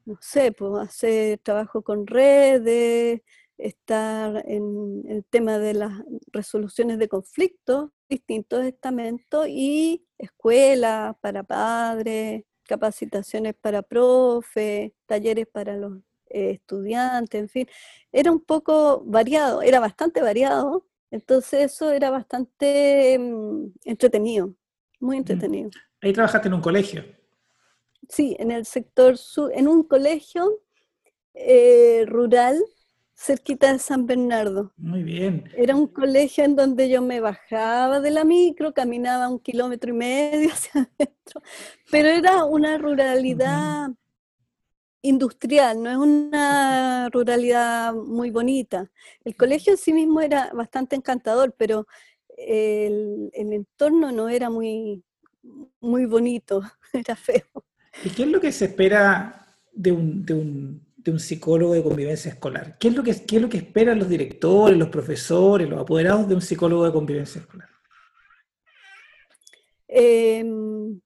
no 0.06 0.18
sé, 0.22 0.52
pues 0.52 0.74
hacer 0.90 1.40
trabajo 1.40 1.82
con 1.84 2.06
redes, 2.08 3.22
estar 3.58 4.44
en 4.48 5.04
el 5.08 5.26
tema 5.26 5.58
de 5.58 5.74
las 5.74 5.94
resoluciones 6.32 7.00
de 7.00 7.08
conflictos, 7.08 7.92
distintos 8.10 8.66
estamentos 8.66 9.48
y 9.50 10.06
escuelas 10.18 11.16
para 11.22 11.44
padres, 11.44 12.44
capacitaciones 12.64 13.56
para 13.56 13.82
profes, 13.84 14.92
talleres 15.06 15.48
para 15.48 15.78
los 15.78 16.00
eh, 16.30 16.52
estudiantes, 16.52 17.42
en 17.42 17.50
fin. 17.50 17.68
Era 18.12 18.32
un 18.32 18.42
poco 18.42 19.04
variado, 19.06 19.62
era 19.62 19.80
bastante 19.80 20.22
variado, 20.22 20.86
entonces 21.14 21.72
eso 21.72 21.92
era 21.92 22.10
bastante 22.10 23.20
mm, 23.20 23.68
entretenido, 23.86 24.56
muy 25.00 25.18
mm. 25.18 25.20
entretenido. 25.20 25.70
Ahí 26.02 26.12
trabajaste 26.12 26.48
en 26.48 26.56
un 26.56 26.62
colegio. 26.62 27.06
Sí, 28.10 28.36
en 28.40 28.50
el 28.50 28.66
sector 28.66 29.20
sur, 29.20 29.52
en 29.54 29.68
un 29.68 29.84
colegio 29.84 30.64
eh, 31.36 32.04
rural 32.08 32.60
cerquita 33.16 33.72
de 33.72 33.78
San 33.78 34.08
Bernardo. 34.08 34.74
Muy 34.76 35.04
bien. 35.04 35.44
Era 35.56 35.76
un 35.76 35.86
colegio 35.86 36.46
en 36.46 36.56
donde 36.56 36.90
yo 36.90 37.04
me 37.04 37.20
bajaba 37.20 38.00
de 38.00 38.10
la 38.10 38.24
micro, 38.24 38.74
caminaba 38.74 39.30
un 39.30 39.40
kilómetro 39.40 39.92
y 39.92 39.94
medio 39.94 40.50
hacia 40.52 40.82
adentro, 40.82 41.44
pero 41.92 42.08
era 42.10 42.44
una 42.44 42.80
ruralidad 42.80 43.92
industrial, 45.04 45.84
no 45.84 45.92
es 45.92 45.98
una 45.98 47.10
ruralidad 47.10 47.94
muy 47.94 48.32
bonita. 48.32 48.90
El 49.24 49.36
colegio 49.36 49.74
en 49.74 49.78
sí 49.78 49.94
mismo 49.94 50.22
era 50.22 50.52
bastante 50.54 50.96
encantador, 50.96 51.54
pero 51.58 51.86
el, 52.38 53.30
entorno 53.34 54.12
no 54.12 54.30
era 54.30 54.50
muy, 54.50 55.04
muy 55.80 56.06
bonito, 56.06 56.64
era 56.94 57.16
feo. 57.16 57.46
¿Y 58.04 58.10
qué 58.10 58.24
es 58.24 58.30
lo 58.30 58.42
que 58.42 58.52
se 58.52 58.66
espera 58.66 59.46
de 59.72 59.92
un, 59.92 60.26
de 60.26 60.34
un, 60.34 60.86
de 60.98 61.12
un 61.12 61.20
psicólogo 61.20 61.74
de 61.74 61.84
convivencia 61.84 62.32
escolar? 62.32 62.78
¿Qué 62.80 62.88
es, 62.88 62.96
lo 62.96 63.04
que, 63.04 63.26
¿Qué 63.26 63.36
es 63.36 63.42
lo 63.42 63.50
que 63.50 63.58
esperan 63.58 64.00
los 64.00 64.10
directores, 64.10 64.78
los 64.78 64.90
profesores, 64.90 65.70
los 65.70 65.82
apoderados 65.82 66.28
de 66.28 66.36
un 66.36 66.42
psicólogo 66.42 66.86
de 66.86 66.92
convivencia 66.94 67.42
escolar? 67.42 67.70
Em, 69.88 71.02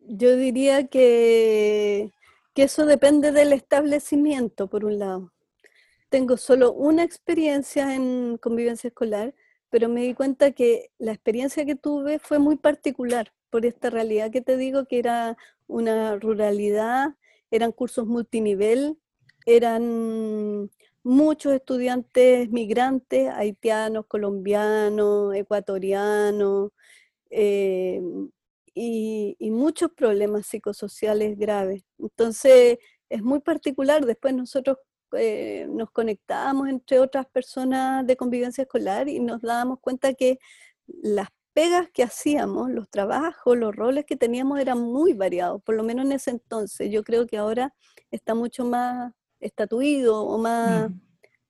yo 0.00 0.36
diría 0.36 0.88
que, 0.88 2.12
que 2.58 2.64
eso 2.64 2.86
depende 2.86 3.30
del 3.30 3.52
establecimiento, 3.52 4.66
por 4.66 4.84
un 4.84 4.98
lado. 4.98 5.32
Tengo 6.08 6.36
solo 6.36 6.72
una 6.72 7.04
experiencia 7.04 7.94
en 7.94 8.36
convivencia 8.36 8.88
escolar, 8.88 9.32
pero 9.70 9.88
me 9.88 10.02
di 10.02 10.12
cuenta 10.12 10.50
que 10.50 10.90
la 10.98 11.12
experiencia 11.12 11.64
que 11.64 11.76
tuve 11.76 12.18
fue 12.18 12.40
muy 12.40 12.56
particular 12.56 13.32
por 13.48 13.64
esta 13.64 13.90
realidad 13.90 14.32
que 14.32 14.40
te 14.40 14.56
digo, 14.56 14.86
que 14.86 14.98
era 14.98 15.36
una 15.68 16.16
ruralidad, 16.16 17.14
eran 17.52 17.70
cursos 17.70 18.08
multinivel, 18.08 18.98
eran 19.46 20.68
muchos 21.04 21.52
estudiantes 21.54 22.50
migrantes, 22.50 23.28
haitianos, 23.28 24.06
colombianos, 24.06 25.32
ecuatorianos, 25.36 26.72
eh, 27.30 28.02
y, 28.78 29.50
muchos 29.50 29.90
problemas 29.92 30.46
psicosociales 30.46 31.38
graves. 31.38 31.84
Entonces, 31.98 32.78
es 33.08 33.22
muy 33.22 33.40
particular. 33.40 34.04
Después 34.04 34.34
nosotros 34.34 34.78
eh, 35.12 35.66
nos 35.70 35.90
conectábamos 35.90 36.68
entre 36.68 37.00
otras 37.00 37.26
personas 37.26 38.06
de 38.06 38.16
convivencia 38.16 38.62
escolar 38.62 39.08
y 39.08 39.20
nos 39.20 39.40
dábamos 39.42 39.80
cuenta 39.80 40.14
que 40.14 40.38
las 40.86 41.28
pegas 41.52 41.88
que 41.92 42.04
hacíamos, 42.04 42.70
los 42.70 42.88
trabajos, 42.88 43.56
los 43.56 43.74
roles 43.74 44.04
que 44.04 44.16
teníamos 44.16 44.60
eran 44.60 44.78
muy 44.78 45.12
variados, 45.12 45.60
por 45.62 45.74
lo 45.74 45.82
menos 45.82 46.06
en 46.06 46.12
ese 46.12 46.30
entonces. 46.30 46.90
Yo 46.90 47.02
creo 47.02 47.26
que 47.26 47.36
ahora 47.36 47.74
está 48.10 48.34
mucho 48.34 48.64
más 48.64 49.12
estatuido 49.40 50.22
o 50.22 50.38
más 50.38 50.90
mm. 50.90 51.00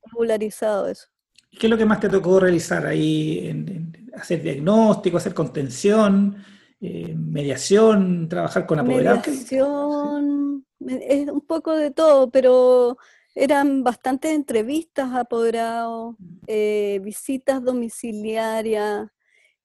regularizado 0.04 0.88
eso. 0.88 1.08
¿Qué 1.50 1.66
es 1.66 1.70
lo 1.70 1.78
que 1.78 1.86
más 1.86 2.00
te 2.00 2.08
tocó 2.08 2.40
realizar 2.40 2.86
ahí? 2.86 3.48
En, 3.48 4.10
hacer 4.14 4.42
diagnóstico, 4.42 5.16
hacer 5.16 5.34
contención, 5.34 6.36
eh, 6.80 7.14
mediación, 7.16 8.28
trabajar 8.28 8.66
con 8.66 8.78
apoderados. 8.78 9.26
Mediación, 9.26 10.64
es 10.80 11.28
un 11.28 11.40
poco 11.40 11.76
de 11.76 11.90
todo, 11.90 12.30
pero 12.30 12.98
eran 13.34 13.82
bastantes 13.82 14.32
entrevistas 14.32 15.10
a 15.10 15.20
apoderados, 15.20 16.14
eh, 16.46 17.00
visitas 17.02 17.64
domiciliarias, 17.64 19.08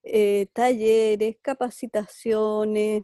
eh, 0.03 0.47
talleres, 0.53 1.37
capacitaciones 1.41 3.03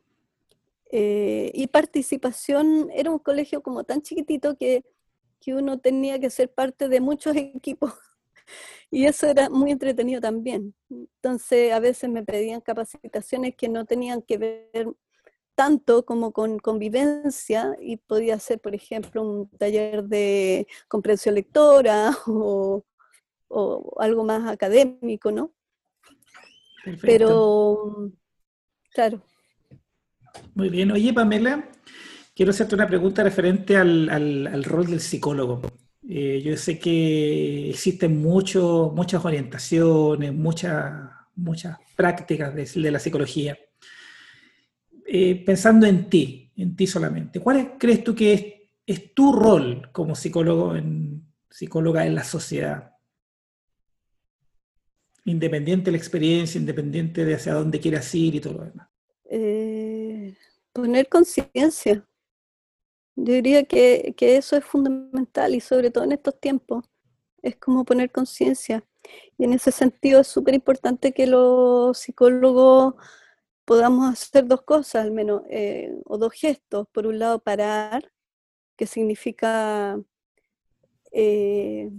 y 0.91 1.67
participación. 1.67 2.89
Era 2.91 3.11
un 3.11 3.19
colegio 3.19 3.61
como 3.61 3.83
tan 3.83 4.01
chiquitito 4.01 4.57
que, 4.57 4.83
que 5.39 5.53
uno 5.53 5.79
tenía 5.79 6.19
que 6.19 6.31
ser 6.31 6.51
parte 6.51 6.89
de 6.89 6.99
muchos 6.99 7.35
equipos 7.35 7.93
y 8.91 9.05
eso 9.05 9.27
era 9.27 9.49
muy 9.49 9.71
entretenido 9.71 10.21
también. 10.21 10.73
Entonces, 10.89 11.71
a 11.71 11.79
veces 11.79 12.09
me 12.09 12.23
pedían 12.23 12.61
capacitaciones 12.61 13.55
que 13.55 13.69
no 13.69 13.85
tenían 13.85 14.21
que 14.21 14.37
ver 14.37 14.87
tanto 15.55 16.05
como 16.05 16.31
con 16.31 16.57
convivencia 16.57 17.75
y 17.81 17.97
podía 17.97 18.39
ser, 18.39 18.59
por 18.59 18.73
ejemplo, 18.73 19.21
un 19.21 19.49
taller 19.57 20.03
de 20.05 20.67
comprensión 20.87 21.35
lectora 21.35 22.15
o, 22.27 22.83
algo 23.97 24.23
más 24.23 24.49
académico, 24.49 25.31
¿no? 25.31 25.51
Pero, 27.01 28.11
claro. 28.93 29.21
Muy 30.53 30.69
bien. 30.69 30.91
Oye, 30.91 31.13
Pamela, 31.13 31.67
quiero 32.35 32.51
hacerte 32.51 32.75
una 32.75 32.87
pregunta 32.87 33.23
referente 33.23 33.75
al 33.75 34.63
rol 34.63 34.85
del 34.85 35.01
psicólogo. 35.01 35.61
Eh, 36.11 36.41
yo 36.43 36.57
sé 36.57 36.79
que 36.79 37.69
existen 37.69 38.19
muchas 38.19 39.23
orientaciones, 39.23 40.33
muchas, 40.33 40.91
muchas 41.35 41.77
prácticas 41.95 42.55
de, 42.55 42.91
la 42.91 42.97
psicología. 42.97 43.55
Eh, 45.05 45.43
pensando 45.45 45.85
en 45.85 46.09
ti, 46.09 46.51
en 46.55 46.75
ti 46.75 46.87
solamente, 46.87 47.39
¿cuál 47.39 47.75
crees 47.77 48.03
tú 48.03 48.15
que 48.15 48.71
es, 48.87 49.13
tu 49.13 49.33
rol 49.33 49.91
como 49.91 50.15
psicólogo 50.15 50.73
psicóloga 51.47 52.07
en 52.07 52.15
la 52.15 52.23
sociedad? 52.23 52.91
Independiente 55.25 55.85
de 55.85 55.91
la 55.91 55.97
experiencia, 55.97 56.59
independiente 56.59 57.23
de 57.23 57.35
hacia 57.35 57.53
dónde 57.53 57.79
quieras 57.79 58.15
ir 58.15 58.33
y 58.33 58.39
todo 58.39 58.53
lo 58.53 58.65
demás. 58.65 58.87
Eh, 59.25 60.35
poner 60.73 61.07
conciencia, 61.07 62.03
yo 63.23 63.33
diría 63.33 63.65
que, 63.65 64.15
eso 64.19 64.57
es 64.57 64.65
fundamental 64.65 65.55
y 65.55 65.61
sobre 65.61 65.91
todo 65.91 66.03
en 66.03 66.13
estos 66.13 66.39
tiempos 66.39 66.85
es 67.41 67.55
como 67.57 67.85
poner 67.85 68.11
conciencia. 68.11 68.83
Y 69.37 69.45
en 69.45 69.53
ese 69.53 69.71
sentido 69.71 70.21
es 70.21 70.27
súper 70.27 70.53
importante 70.55 71.13
que 71.13 71.27
los 71.27 71.97
psicólogos 71.97 72.95
podamos 73.65 74.11
hacer 74.11 74.47
dos 74.47 74.61
cosas 74.63 75.03
al 75.05 75.11
menos, 75.11 75.43
eh, 75.49 75.93
o 76.05 76.17
dos 76.17 76.33
gestos. 76.33 76.87
Por 76.91 77.07
un 77.07 77.19
lado, 77.19 77.39
parar, 77.39 78.11
que 78.75 78.87
significa 78.87 79.99
eh, 81.11 81.89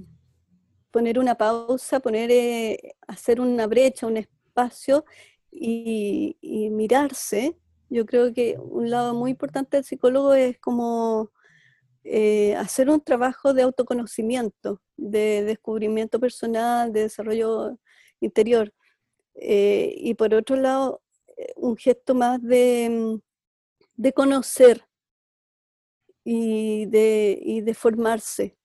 poner 0.90 1.18
una 1.18 1.36
pausa, 1.36 2.00
poner, 2.00 2.30
eh, 2.32 2.96
hacer 3.06 3.40
una 3.40 3.66
brecha, 3.66 4.06
un 4.06 4.16
espacio 4.18 5.04
y 5.52 6.36
mirarse 6.72 7.56
yo 7.90 8.06
creo 8.06 8.32
que 8.32 8.56
un 8.58 8.88
lado 8.90 9.14
muy 9.14 9.32
importante 9.32 9.76
del 9.76 9.84
psicólogo 9.84 10.32
es 10.34 10.58
como 10.58 11.32
eh, 12.04 12.54
hacer 12.56 12.88
un 12.88 13.00
trabajo 13.00 13.52
de 13.52 13.62
autoconocimiento, 13.62 14.80
de 14.96 15.44
descubrimiento 15.44 16.20
personal, 16.20 16.92
de 16.92 17.02
desarrollo 17.02 17.78
interior. 18.20 18.72
Eh, 19.34 19.94
y 19.96 20.14
por 20.14 20.32
otro 20.34 20.56
lado, 20.56 21.02
eh, 21.36 21.52
un 21.56 21.76
gesto 21.76 22.14
más 22.14 22.42
de, 22.42 23.20
de 23.96 24.12
conocer 24.12 24.84
y 26.24 26.86
de, 26.86 27.38
y 27.42 27.60
de, 27.62 27.74
formarse. 27.74 28.56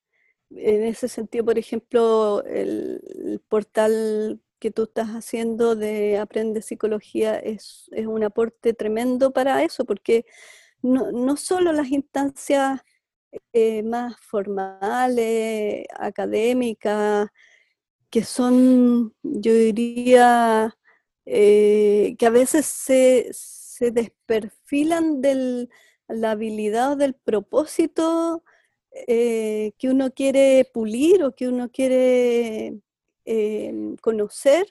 En 0.52 0.84
ese 0.84 1.08
sentido, 1.08 1.46
por 1.46 1.58
ejemplo, 1.58 2.44
el 2.46 3.42
portal 3.50 4.40
que 4.66 4.72
tú 4.72 4.86
estás 4.86 5.10
haciendo 5.10 5.76
de 5.76 6.18
Aprende 6.18 6.64
Psicología 6.64 7.38
es, 7.38 7.88
un 8.08 8.24
aporte 8.24 8.74
tremendo 8.74 9.30
para 9.32 9.64
eso, 9.64 9.86
porque 9.86 10.26
no, 10.82 11.38
solo 11.38 11.72
las 11.72 11.90
instancias 11.90 12.82
eh, 13.54 13.84
más 13.84 14.16
formales, 14.20 15.86
académicas, 16.00 17.30
que 18.10 18.24
son, 18.24 19.14
yo 19.22 19.54
diría, 19.54 20.76
eh, 21.28 22.16
que 22.18 22.26
a 22.26 22.32
veces 22.32 22.66
se, 22.66 23.92
desperfilan 23.92 25.22
de 25.22 25.70
la 26.08 26.32
habilidad 26.32 26.94
o 26.94 26.96
del 26.96 27.14
propósito 27.14 28.44
eh, 29.08 29.74
que 29.78 29.90
uno 29.90 30.10
quiere 30.12 30.68
pulir 30.74 31.24
o 31.24 31.36
que 31.36 31.50
uno 31.50 31.70
quiere 31.70 32.82
Em, 33.26 33.96
conocer, 33.98 34.68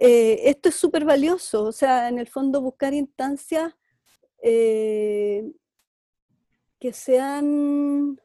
eh, 0.00 0.42
esto 0.50 0.68
es 0.68 0.76
súper 0.76 1.04
valioso. 1.04 1.64
O 1.64 1.72
sea, 1.72 2.08
en 2.08 2.18
el 2.18 2.28
fondo 2.28 2.60
buscar 2.60 2.94
instancias 2.94 3.74
eh, 4.42 5.50
que 6.78 6.92
sean 6.92 8.20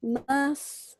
más, 0.00 0.98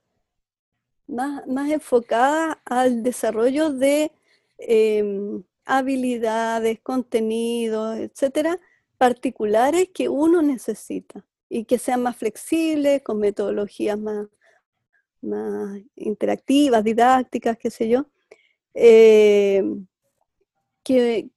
más, 1.06 1.70
enfocadas 1.70 2.56
al 2.64 3.02
desarrollo 3.02 3.70
de 3.72 4.12
em, 4.58 5.44
habilidades, 5.64 6.80
contenidos, 6.80 7.98
etcétera, 7.98 8.58
particulares 8.98 9.90
que 9.94 10.08
uno 10.08 10.42
necesita 10.42 11.26
y 11.48 11.64
que 11.64 11.78
sean 11.78 12.02
más 12.02 12.16
flexibles, 12.16 13.02
con 13.02 13.18
metodologías 13.20 13.98
más, 13.98 14.28
más 15.22 15.80
interactivas, 15.96 16.84
didácticas, 16.84 17.56
qué 17.58 17.70
sé 17.70 17.88
yo, 17.88 18.06
eh, 18.74 19.62
que, 20.82 21.28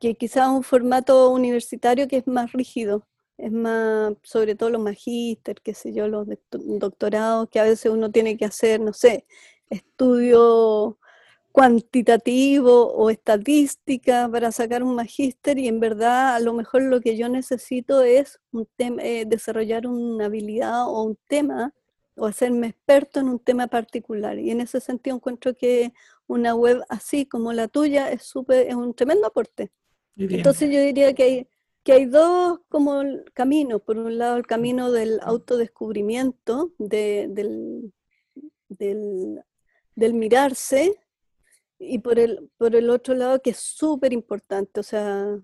que 0.00 0.14
quizás 0.14 0.48
un 0.48 0.62
formato 0.62 1.30
universitario 1.30 2.08
que 2.08 2.18
es 2.18 2.26
más 2.26 2.52
rígido, 2.52 3.06
es 3.38 3.52
más, 3.52 4.14
sobre 4.22 4.54
todo 4.54 4.70
los 4.70 4.82
magíster, 4.82 5.60
qué 5.62 5.74
sé 5.74 5.92
yo, 5.92 6.08
los 6.08 6.28
doctorados, 6.50 7.48
que 7.50 7.60
a 7.60 7.64
veces 7.64 7.90
uno 7.92 8.10
tiene 8.10 8.36
que 8.36 8.44
hacer, 8.44 8.80
no 8.80 8.92
sé, 8.92 9.26
estudio 9.70 10.98
cuantitativo 11.52 12.92
o 12.94 13.10
estadística 13.10 14.28
para 14.30 14.52
sacar 14.52 14.82
un 14.82 14.94
magíster 14.94 15.58
y 15.58 15.68
en 15.68 15.80
verdad 15.80 16.34
a 16.34 16.40
lo 16.40 16.54
mejor 16.54 16.82
lo 16.82 17.00
que 17.00 17.16
yo 17.16 17.28
necesito 17.28 18.02
es 18.02 18.40
eh, 18.78 19.24
desarrollar 19.26 19.86
una 19.86 20.26
habilidad 20.26 20.86
o 20.88 21.02
un 21.02 21.18
tema 21.28 21.74
o 22.22 22.26
hacerme 22.26 22.68
experto 22.68 23.18
en 23.18 23.28
un 23.28 23.40
tema 23.40 23.66
particular. 23.66 24.38
Y 24.38 24.52
en 24.52 24.60
ese 24.60 24.80
sentido 24.80 25.16
encuentro 25.16 25.56
que 25.56 25.92
una 26.28 26.54
web 26.54 26.84
así 26.88 27.26
como 27.26 27.52
la 27.52 27.66
tuya 27.66 28.12
es, 28.12 28.22
super, 28.22 28.64
es 28.64 28.76
un 28.76 28.94
tremendo 28.94 29.26
aporte. 29.26 29.72
Entonces 30.16 30.70
yo 30.70 30.80
diría 30.80 31.14
que 31.14 31.22
hay, 31.24 31.48
que 31.82 31.94
hay 31.94 32.06
dos 32.06 32.60
como 32.68 33.02
caminos. 33.34 33.82
Por 33.82 33.98
un 33.98 34.18
lado, 34.18 34.36
el 34.36 34.46
camino 34.46 34.92
del 34.92 35.18
autodescubrimiento, 35.20 36.72
del, 36.78 37.92
del, 38.68 40.14
mirarse, 40.14 41.00
y 41.80 41.98
por 41.98 42.20
el, 42.20 42.52
por 42.56 42.76
el 42.76 42.88
otro 42.88 43.14
lado, 43.14 43.42
que 43.42 43.50
es 43.50 43.58
súper 43.58 44.12
importante. 44.12 44.78
O 44.78 44.84
sea, 44.84 45.40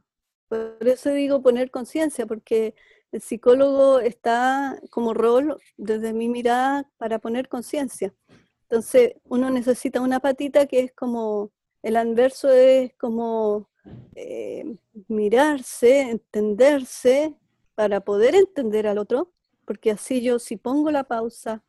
por 0.46 0.86
eso 0.86 1.10
digo 1.10 1.42
poner 1.42 1.72
conciencia, 1.72 2.24
porque 2.24 2.76
el 3.12 3.20
psicólogo 3.22 4.00
está 4.00 4.80
como 4.90 5.14
rol, 5.14 5.56
desde 5.76 6.12
mi 6.12 6.28
mirada, 6.28 6.90
para 6.98 7.18
poner 7.18 7.48
conciencia. 7.48 8.14
Entonces, 8.62 9.14
uno 9.24 9.50
necesita 9.50 10.00
una 10.00 10.20
patita 10.20 10.66
que 10.66 10.80
es 10.80 10.92
como, 10.92 11.52
el 11.82 11.96
anverso 11.96 12.50
es 12.50 12.94
como 12.94 13.70
eh, 14.14 14.76
mirarse, 15.08 16.10
entenderse, 16.10 17.34
para 17.74 18.00
poder 18.00 18.34
entender 18.34 18.88
al 18.88 18.98
otro, 18.98 19.32
porque 19.64 19.92
así 19.92 20.20
yo 20.20 20.40
si 20.40 20.56
pongo 20.56 20.90
la 20.90 21.04
pausa 21.04 21.62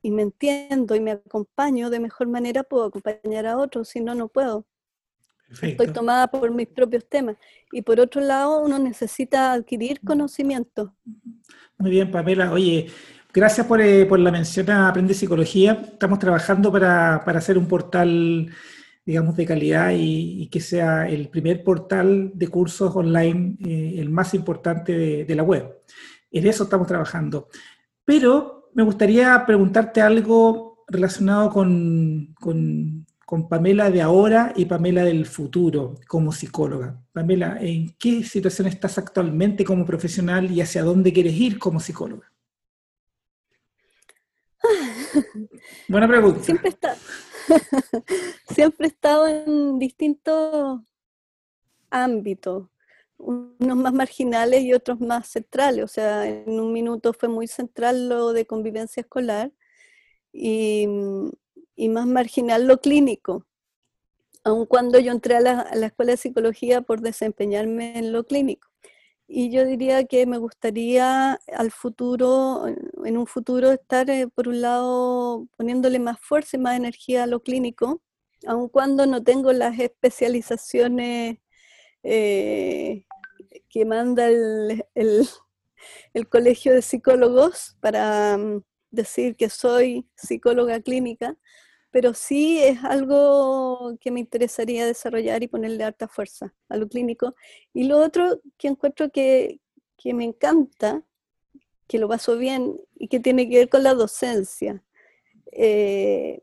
y 0.00 0.10
me 0.10 0.22
entiendo 0.22 0.94
y 0.94 1.00
me 1.00 1.10
acompaño 1.10 1.90
de 1.90 2.00
mejor 2.00 2.28
manera, 2.28 2.62
puedo 2.62 2.84
acompañar 2.84 3.44
a 3.46 3.58
otros, 3.58 3.90
si 3.90 4.00
no, 4.00 4.14
no 4.14 4.28
puedo. 4.28 4.66
Estoy 5.62 5.88
tomada 5.88 6.28
por 6.28 6.50
mis 6.52 6.68
propios 6.68 7.04
temas. 7.08 7.36
Y 7.72 7.82
por 7.82 8.00
otro 8.00 8.20
lado, 8.20 8.60
uno 8.60 8.78
necesita 8.78 9.52
adquirir 9.52 10.00
conocimiento. 10.00 10.94
Muy 11.78 11.90
bien, 11.90 12.10
Pamela. 12.10 12.52
Oye, 12.52 12.86
gracias 13.32 13.66
por, 13.66 13.80
eh, 13.80 14.06
por 14.06 14.18
la 14.18 14.30
mención 14.30 14.70
a 14.70 14.88
Aprende 14.88 15.14
Psicología. 15.14 15.82
Estamos 15.92 16.18
trabajando 16.18 16.70
para, 16.70 17.22
para 17.24 17.38
hacer 17.38 17.58
un 17.58 17.66
portal, 17.66 18.50
digamos, 19.04 19.36
de 19.36 19.46
calidad 19.46 19.92
y, 19.94 20.48
que 20.48 20.60
sea 20.60 21.08
el 21.08 21.28
primer 21.28 21.64
portal 21.64 22.32
de 22.34 22.48
cursos 22.48 22.94
online, 22.94 23.56
eh, 23.64 23.96
el 23.98 24.10
más 24.10 24.34
importante 24.34 24.96
de, 24.96 25.24
de, 25.24 25.34
la 25.34 25.42
web. 25.42 25.80
En 26.30 26.46
eso 26.46 26.64
estamos 26.64 26.86
trabajando. 26.86 27.48
Pero 28.04 28.70
me 28.74 28.82
gustaría 28.82 29.44
preguntarte 29.46 30.00
algo 30.00 30.84
relacionado 30.88 31.50
con, 31.50 32.34
con 32.40 33.06
con 33.26 33.48
Pamela 33.48 33.90
de 33.90 34.02
ahora 34.02 34.52
y 34.56 34.66
Pamela 34.66 35.04
del 35.04 35.26
futuro 35.26 35.94
como 36.06 36.32
psicóloga. 36.32 37.00
Pamela, 37.12 37.58
¿en 37.60 37.94
qué 37.98 38.22
situación 38.22 38.68
estás 38.68 38.98
actualmente 38.98 39.64
como 39.64 39.86
profesional 39.86 40.50
y 40.50 40.60
hacia 40.60 40.82
dónde 40.82 41.12
quieres 41.12 41.34
ir 41.34 41.58
como 41.58 41.80
psicóloga? 41.80 42.30
Buena 45.88 46.08
pregunta. 46.08 46.42
Siempre, 46.42 46.68
está, 46.68 46.96
siempre 48.54 48.86
he 48.86 48.90
estado 48.90 49.26
en 49.26 49.78
distintos 49.78 50.80
ámbitos, 51.90 52.68
unos 53.16 53.76
más 53.76 53.92
marginales 53.92 54.62
y 54.62 54.74
otros 54.74 55.00
más 55.00 55.28
centrales. 55.28 55.84
O 55.84 55.88
sea, 55.88 56.26
en 56.26 56.60
un 56.60 56.72
minuto 56.72 57.12
fue 57.12 57.28
muy 57.28 57.46
central 57.46 58.08
lo 58.08 58.32
de 58.32 58.46
convivencia 58.46 59.00
escolar 59.00 59.52
y 60.32 60.88
y 61.76 61.88
más 61.88 62.06
marginal 62.06 62.66
lo 62.66 62.80
clínico, 62.80 63.46
aun 64.44 64.66
cuando 64.66 64.98
yo 64.98 65.12
entré 65.12 65.36
a 65.36 65.40
la, 65.40 65.62
escuela 65.86 66.12
de 66.12 66.18
psicología 66.18 66.82
por 66.82 67.00
desempeñarme 67.00 67.98
en 67.98 68.12
lo 68.12 68.24
clínico. 68.24 68.68
Y 69.26 69.50
yo 69.50 69.64
diría 69.64 70.04
que 70.04 70.26
me 70.26 70.36
gustaría 70.38 71.40
al 71.52 71.70
futuro, 71.70 72.66
en 73.04 73.16
un 73.16 73.26
futuro, 73.26 73.72
estar 73.72 74.10
eh, 74.10 74.28
por 74.28 74.48
un 74.48 74.60
lado 74.60 75.48
poniéndole 75.56 75.98
más 75.98 76.20
fuerza 76.20 76.56
y 76.56 76.60
más 76.60 76.76
energía 76.76 77.24
a 77.24 77.26
lo 77.26 77.42
clínico, 77.42 78.02
aun 78.46 78.68
cuando 78.68 79.06
no 79.06 79.22
tengo 79.24 79.52
las 79.52 79.78
especializaciones 79.78 81.38
eh, 82.02 83.06
que 83.70 83.84
manda 83.86 84.28
el, 84.28 84.84
el, 84.94 86.28
colegio 86.28 86.74
de 86.74 86.82
psicólogos 86.82 87.76
para 87.80 88.36
mm, 88.36 88.62
decir 88.94 89.36
que 89.36 89.48
soy 89.48 90.06
psicóloga 90.16 90.80
clínica, 90.80 91.36
pero 91.90 92.12
sí 92.12 92.60
es 92.60 92.82
algo 92.82 93.96
que 94.00 94.10
me 94.10 94.20
interesaría 94.20 94.84
desarrollar 94.84 95.42
y 95.42 95.48
ponerle 95.48 95.84
harta 95.84 96.08
fuerza 96.08 96.52
a 96.68 96.76
lo 96.76 96.88
clínico. 96.88 97.36
Y 97.72 97.84
lo 97.84 97.98
otro 97.98 98.40
que 98.58 98.68
encuentro 98.68 99.10
que, 99.10 99.60
me 100.04 100.24
encanta, 100.24 101.04
que 101.86 101.98
lo 101.98 102.08
paso 102.08 102.36
bien 102.36 102.80
y 102.96 103.08
que 103.08 103.20
tiene 103.20 103.48
que 103.48 103.58
ver 103.58 103.68
con 103.68 103.84
la 103.84 103.94
docencia. 103.94 104.82
Eh, 105.52 106.40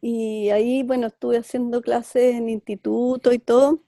y 0.00 0.48
ahí, 0.50 0.82
bueno, 0.82 1.08
estuve 1.08 1.36
haciendo 1.36 1.82
clases 1.82 2.34
en 2.34 2.48
instituto 2.48 3.32
y 3.32 3.38
todo, 3.38 3.82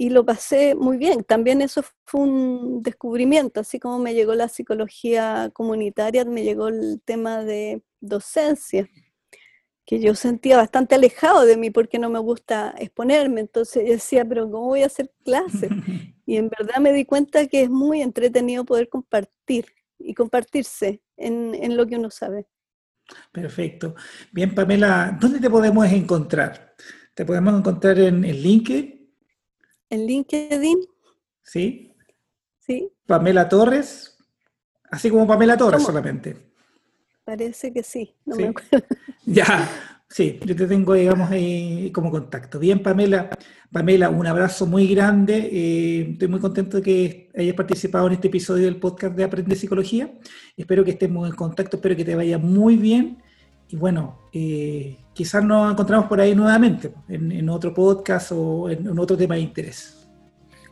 y 0.00 0.10
lo 0.10 0.24
pasé 0.24 0.76
muy 0.76 0.96
bien. 0.96 1.24
También 1.24 1.60
eso 1.60 1.82
fue 2.04 2.20
un 2.20 2.84
descubrimiento, 2.84 3.58
así 3.58 3.80
como 3.80 3.98
me 3.98 4.14
llegó 4.14 4.32
la 4.36 4.48
psicología 4.48 5.50
comunitaria, 5.52 6.24
me 6.24 6.44
llegó 6.44 6.68
el 6.68 7.02
tema 7.04 7.42
de 7.42 7.82
docencia 7.98 8.88
que 9.84 9.98
yo 9.98 10.14
sentía 10.14 10.56
bastante 10.56 10.94
alejado 10.94 11.44
de 11.44 11.56
mí 11.56 11.70
porque 11.70 11.98
no 11.98 12.10
me 12.10 12.20
gusta 12.20 12.76
exponerme. 12.78 13.40
Entonces 13.40 13.84
yo 13.86 13.92
decía, 13.92 14.24
pero 14.24 14.48
¿cómo 14.48 14.66
voy 14.66 14.82
a 14.84 14.86
hacer 14.86 15.10
clases? 15.24 15.70
Y 16.26 16.36
en 16.36 16.50
verdad 16.50 16.78
me 16.78 16.92
di 16.92 17.06
cuenta 17.06 17.46
que 17.46 17.62
es 17.62 17.70
muy 17.70 18.02
entretenido 18.02 18.66
poder 18.66 18.90
compartir 18.90 19.64
y 19.98 20.12
compartirse 20.12 21.00
en, 21.16 21.54
en 21.54 21.74
lo 21.74 21.86
que 21.86 21.96
uno 21.96 22.10
sabe. 22.10 22.46
Perfecto. 23.32 23.94
Bien, 24.30 24.54
Pamela, 24.54 25.16
¿dónde 25.18 25.40
te 25.40 25.48
podemos 25.48 25.90
encontrar? 25.90 26.74
¿Te 27.14 27.24
podemos 27.24 27.58
encontrar 27.58 27.98
en, 27.98 28.26
el 28.26 28.42
LinkedIn? 28.42 28.97
¿En 29.90 30.06
LinkedIn? 30.06 30.78
Sí. 31.42 31.94
Sí. 32.58 32.92
Pamela 33.06 33.48
Torres, 33.48 34.18
así 34.90 35.08
como 35.08 35.26
Pamela 35.26 35.56
Torres 35.56 35.82
solamente. 35.82 36.36
Parece 37.24 37.72
que 37.72 37.82
sí, 37.82 38.14
no 38.24 38.36
me 38.36 38.48
acuerdo. 38.48 38.86
Ya, 39.26 39.68
sí, 40.08 40.38
yo 40.44 40.56
te 40.56 40.66
tengo, 40.66 40.94
digamos, 40.94 41.30
como 41.92 42.10
contacto. 42.10 42.58
Bien, 42.58 42.82
Pamela. 42.82 43.30
Pamela, 43.70 44.08
un 44.08 44.26
abrazo 44.26 44.66
muy 44.66 44.86
grande. 44.86 45.50
Eh, 45.52 46.10
estoy 46.12 46.28
muy 46.28 46.40
contento 46.40 46.78
de 46.78 46.82
que 46.82 47.30
hayas 47.36 47.54
participado 47.54 48.06
en 48.06 48.14
este 48.14 48.28
episodio 48.28 48.64
del 48.64 48.76
podcast 48.76 49.14
de 49.14 49.24
Aprende 49.24 49.56
Psicología. 49.56 50.10
Espero 50.56 50.84
que 50.84 50.92
estemos 50.92 51.28
en 51.28 51.36
contacto, 51.36 51.76
espero 51.76 51.96
que 51.96 52.04
te 52.04 52.14
vaya 52.14 52.38
muy 52.38 52.76
bien. 52.76 53.22
Y 53.68 53.76
bueno, 53.76 54.18
eh, 54.32 54.98
quizás 55.12 55.44
nos 55.44 55.72
encontramos 55.72 56.06
por 56.06 56.20
ahí 56.20 56.34
nuevamente, 56.34 56.92
en, 57.08 57.48
otro 57.48 57.74
podcast 57.74 58.32
o 58.32 58.70
en, 58.70 58.98
otro 58.98 59.16
tema 59.16 59.34
de 59.34 59.42
interés. 59.42 60.08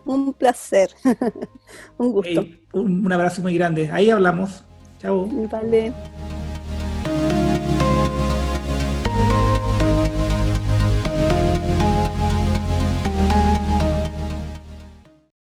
Un 0.04 0.32
placer, 0.32 0.90
un 1.98 2.12
gusto. 2.12 2.46
un, 2.72 3.04
un 3.04 3.12
abrazo 3.12 3.42
muy 3.42 3.54
grande. 3.54 3.90
Ahí 3.92 4.08
hablamos. 4.08 4.64
Chao. 4.98 5.28
Vale. 5.50 5.92